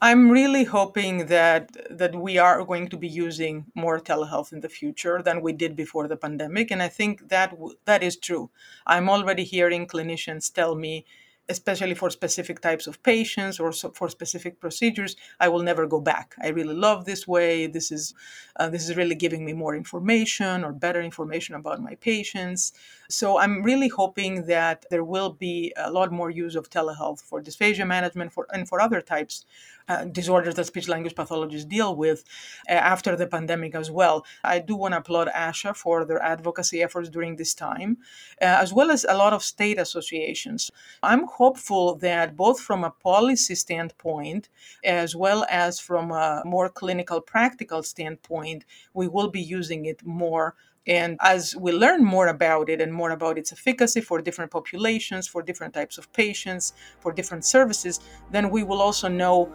I'm 0.00 0.30
really 0.30 0.64
hoping 0.64 1.26
that 1.26 1.74
that 1.90 2.14
we 2.14 2.36
are 2.38 2.62
going 2.64 2.88
to 2.88 2.96
be 2.98 3.08
using 3.08 3.64
more 3.74 3.98
telehealth 3.98 4.52
in 4.52 4.60
the 4.60 4.68
future 4.68 5.22
than 5.22 5.40
we 5.40 5.52
did 5.52 5.74
before 5.74 6.06
the 6.06 6.16
pandemic, 6.16 6.70
and 6.70 6.82
I 6.82 6.88
think 6.88 7.28
that 7.30 7.54
that 7.86 8.02
is 8.02 8.16
true. 8.16 8.50
I'm 8.86 9.08
already 9.08 9.44
hearing 9.44 9.86
clinicians 9.86 10.52
tell 10.52 10.74
me 10.74 11.06
especially 11.48 11.94
for 11.94 12.10
specific 12.10 12.60
types 12.60 12.86
of 12.86 13.02
patients 13.02 13.60
or 13.60 13.72
so 13.72 13.90
for 13.90 14.08
specific 14.08 14.58
procedures, 14.60 15.16
I 15.38 15.48
will 15.48 15.62
never 15.62 15.86
go 15.86 16.00
back. 16.00 16.34
I 16.42 16.48
really 16.48 16.74
love 16.74 17.04
this 17.04 17.26
way. 17.26 17.66
This 17.66 17.92
is 17.92 18.14
uh, 18.56 18.68
this 18.68 18.88
is 18.88 18.96
really 18.96 19.14
giving 19.14 19.44
me 19.44 19.52
more 19.52 19.76
information 19.76 20.64
or 20.64 20.72
better 20.72 21.00
information 21.00 21.54
about 21.54 21.80
my 21.82 21.94
patients. 21.96 22.72
So 23.08 23.38
I'm 23.38 23.62
really 23.62 23.88
hoping 23.88 24.46
that 24.46 24.86
there 24.90 25.04
will 25.04 25.30
be 25.30 25.72
a 25.76 25.90
lot 25.90 26.10
more 26.10 26.30
use 26.30 26.56
of 26.56 26.70
telehealth 26.70 27.20
for 27.20 27.42
dysphagia 27.42 27.86
management 27.86 28.32
for 28.32 28.46
and 28.52 28.68
for 28.68 28.80
other 28.80 29.00
types 29.00 29.44
uh, 29.88 30.04
disorders 30.04 30.54
that 30.54 30.66
speech 30.66 30.88
language 30.88 31.14
pathologists 31.14 31.66
deal 31.66 31.94
with 31.94 32.24
uh, 32.68 32.72
after 32.72 33.16
the 33.16 33.26
pandemic 33.26 33.74
as 33.74 33.90
well. 33.90 34.24
I 34.42 34.58
do 34.58 34.76
want 34.76 34.94
to 34.94 34.98
applaud 34.98 35.28
ASHA 35.28 35.76
for 35.76 36.04
their 36.04 36.22
advocacy 36.22 36.82
efforts 36.82 37.08
during 37.08 37.36
this 37.36 37.54
time, 37.54 37.98
uh, 38.40 38.44
as 38.44 38.72
well 38.72 38.90
as 38.90 39.04
a 39.08 39.16
lot 39.16 39.32
of 39.32 39.42
state 39.42 39.78
associations. 39.78 40.70
I'm 41.02 41.26
hopeful 41.26 41.96
that 41.96 42.36
both 42.36 42.60
from 42.60 42.84
a 42.84 42.90
policy 42.90 43.54
standpoint 43.54 44.48
as 44.84 45.14
well 45.14 45.46
as 45.50 45.80
from 45.80 46.10
a 46.10 46.42
more 46.44 46.68
clinical 46.68 47.20
practical 47.20 47.82
standpoint, 47.82 48.64
we 48.94 49.08
will 49.08 49.28
be 49.28 49.40
using 49.40 49.84
it 49.84 50.04
more 50.04 50.54
and 50.86 51.16
as 51.20 51.56
we 51.56 51.72
learn 51.72 52.04
more 52.04 52.28
about 52.28 52.68
it 52.68 52.80
and 52.80 52.92
more 52.92 53.10
about 53.10 53.38
its 53.38 53.52
efficacy 53.52 54.00
for 54.00 54.20
different 54.20 54.50
populations, 54.50 55.26
for 55.26 55.42
different 55.42 55.74
types 55.74 55.98
of 55.98 56.12
patients, 56.12 56.74
for 57.00 57.12
different 57.12 57.44
services, 57.44 58.00
then 58.30 58.50
we 58.50 58.62
will 58.62 58.80
also 58.80 59.08
know 59.08 59.46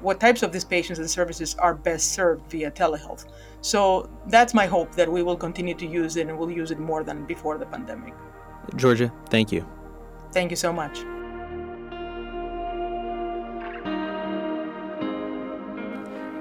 what 0.00 0.20
types 0.20 0.42
of 0.42 0.52
these 0.52 0.64
patients 0.64 0.98
and 0.98 1.10
services 1.10 1.54
are 1.56 1.74
best 1.74 2.12
served 2.12 2.50
via 2.50 2.70
telehealth. 2.70 3.26
So 3.60 4.10
that's 4.26 4.54
my 4.54 4.66
hope 4.66 4.94
that 4.94 5.10
we 5.10 5.22
will 5.22 5.36
continue 5.36 5.74
to 5.74 5.86
use 5.86 6.16
it 6.16 6.28
and 6.28 6.38
we'll 6.38 6.50
use 6.50 6.70
it 6.70 6.78
more 6.78 7.04
than 7.04 7.24
before 7.26 7.58
the 7.58 7.66
pandemic. 7.66 8.14
Georgia, 8.76 9.12
thank 9.28 9.52
you. 9.52 9.66
Thank 10.32 10.50
you 10.50 10.56
so 10.56 10.72
much. 10.72 11.00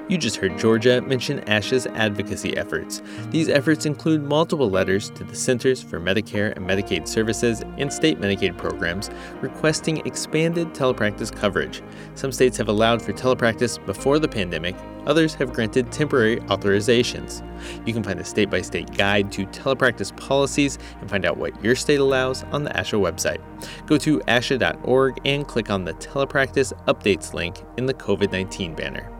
You 0.10 0.18
just 0.18 0.38
heard 0.38 0.58
Georgia 0.58 1.02
mention 1.02 1.42
ASHA's 1.42 1.86
advocacy 1.86 2.58
efforts. 2.58 3.04
These 3.30 3.48
efforts 3.48 3.86
include 3.86 4.24
multiple 4.24 4.68
letters 4.68 5.12
to 5.12 5.24
the 5.24 5.36
Centers 5.36 5.84
for 5.84 6.00
Medicare 6.00 6.56
and 6.56 6.68
Medicaid 6.68 7.08
Services 7.08 7.62
and 7.78 7.94
state 7.94 8.20
Medicaid 8.20 8.58
programs 8.58 9.12
requesting 9.40 9.98
expanded 10.08 10.70
telepractice 10.70 11.32
coverage. 11.32 11.84
Some 12.16 12.32
states 12.32 12.58
have 12.58 12.70
allowed 12.70 13.04
for 13.04 13.14
telepractice 13.14 13.86
before 13.86 14.18
the 14.18 14.28
pandemic, 14.28 14.76
others 15.06 15.36
have 15.36 15.54
granted 15.54 15.92
temporary 15.92 16.38
authorizations. 16.38 17.46
You 17.86 17.94
can 17.94 18.02
find 18.02 18.20
a 18.20 18.26
state 18.26 18.50
by 18.50 18.64
state 18.64 18.92
guide 18.98 19.32
to 19.34 19.46
telepractice 19.46 20.16
policies 20.18 20.80
and 21.02 21.08
find 21.08 21.24
out 21.24 21.38
what 21.38 21.64
your 21.64 21.76
state 21.76 22.00
allows 22.00 22.46
on 22.46 22.64
the 22.64 22.72
ASHA 22.72 23.00
website. 23.00 23.42
Go 23.86 24.00
to 24.00 24.18
asha.org 24.22 25.20
and 25.26 25.48
click 25.48 25.70
on 25.70 25.86
the 25.86 25.94
telepractice 25.94 26.74
updates 26.86 27.36
link 27.36 27.64
in 27.78 27.86
the 27.86 27.94
COVID 27.94 28.32
19 28.32 28.74
banner. 28.74 29.19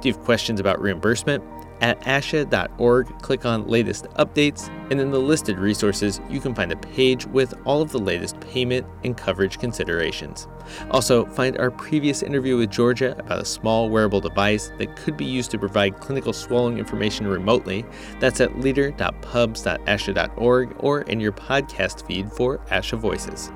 Do 0.00 0.08
you 0.08 0.14
have 0.14 0.24
questions 0.24 0.60
about 0.60 0.80
reimbursement? 0.80 1.42
At 1.82 2.00
asha.org, 2.02 3.18
click 3.20 3.44
on 3.44 3.68
Latest 3.68 4.06
Updates, 4.18 4.70
and 4.90 4.98
in 4.98 5.10
the 5.10 5.18
listed 5.18 5.58
resources, 5.58 6.22
you 6.30 6.40
can 6.40 6.54
find 6.54 6.72
a 6.72 6.76
page 6.76 7.26
with 7.26 7.52
all 7.66 7.82
of 7.82 7.92
the 7.92 7.98
latest 7.98 8.40
payment 8.40 8.86
and 9.04 9.14
coverage 9.14 9.58
considerations. 9.58 10.48
Also, 10.90 11.26
find 11.26 11.58
our 11.58 11.70
previous 11.70 12.22
interview 12.22 12.56
with 12.56 12.70
Georgia 12.70 13.14
about 13.18 13.42
a 13.42 13.44
small 13.44 13.90
wearable 13.90 14.22
device 14.22 14.72
that 14.78 14.96
could 14.96 15.18
be 15.18 15.26
used 15.26 15.50
to 15.50 15.58
provide 15.58 16.00
clinical 16.00 16.32
swallowing 16.32 16.78
information 16.78 17.26
remotely. 17.26 17.84
That's 18.20 18.40
at 18.40 18.58
leader.pubs.asha.org 18.58 20.76
or 20.78 21.02
in 21.02 21.20
your 21.20 21.32
podcast 21.32 22.06
feed 22.06 22.32
for 22.32 22.56
ASHA 22.70 22.98
Voices. 22.98 23.52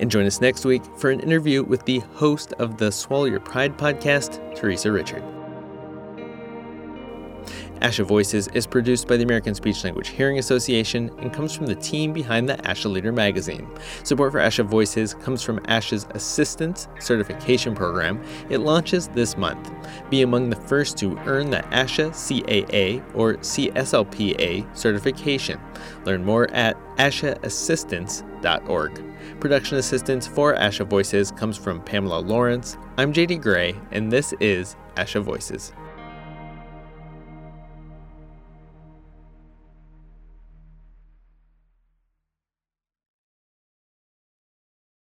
And 0.00 0.10
join 0.10 0.26
us 0.26 0.42
next 0.42 0.66
week 0.66 0.82
for 0.98 1.10
an 1.10 1.20
interview 1.20 1.64
with 1.64 1.86
the 1.86 2.00
host 2.00 2.52
of 2.54 2.76
the 2.76 2.92
Swallow 2.92 3.24
Your 3.24 3.40
Pride 3.40 3.78
podcast, 3.78 4.54
Theresa 4.54 4.92
Richard. 4.92 5.24
ASHA 7.80 8.06
Voices 8.06 8.48
is 8.48 8.66
produced 8.66 9.06
by 9.06 9.16
the 9.16 9.22
American 9.22 9.54
Speech 9.54 9.84
Language 9.84 10.08
Hearing 10.08 10.38
Association 10.38 11.10
and 11.18 11.32
comes 11.32 11.54
from 11.54 11.66
the 11.66 11.74
team 11.74 12.12
behind 12.12 12.48
the 12.48 12.56
ASHA 12.58 12.90
Leader 12.90 13.12
magazine. 13.12 13.68
Support 14.02 14.32
for 14.32 14.40
ASHA 14.40 14.66
Voices 14.66 15.14
comes 15.14 15.42
from 15.42 15.60
ASHA's 15.60 16.06
Assistants 16.10 16.88
Certification 17.00 17.74
Program. 17.74 18.22
It 18.48 18.58
launches 18.58 19.08
this 19.08 19.36
month. 19.36 19.70
Be 20.10 20.22
among 20.22 20.50
the 20.50 20.56
first 20.56 20.96
to 20.98 21.18
earn 21.26 21.50
the 21.50 21.62
ASHA 21.70 22.12
CAA 22.12 23.02
or 23.14 23.34
CSLPA 23.34 24.76
certification. 24.76 25.60
Learn 26.04 26.24
more 26.24 26.50
at 26.52 26.76
ashaassistance.org. 26.96 29.02
Production 29.40 29.78
assistance 29.78 30.26
for 30.26 30.54
ASHA 30.54 30.86
Voices 30.86 31.30
comes 31.30 31.58
from 31.58 31.82
Pamela 31.82 32.20
Lawrence. 32.20 32.78
I'm 32.96 33.12
JD 33.12 33.42
Gray, 33.42 33.74
and 33.90 34.10
this 34.10 34.32
is 34.40 34.76
ASHA 34.96 35.22
Voices. 35.22 35.74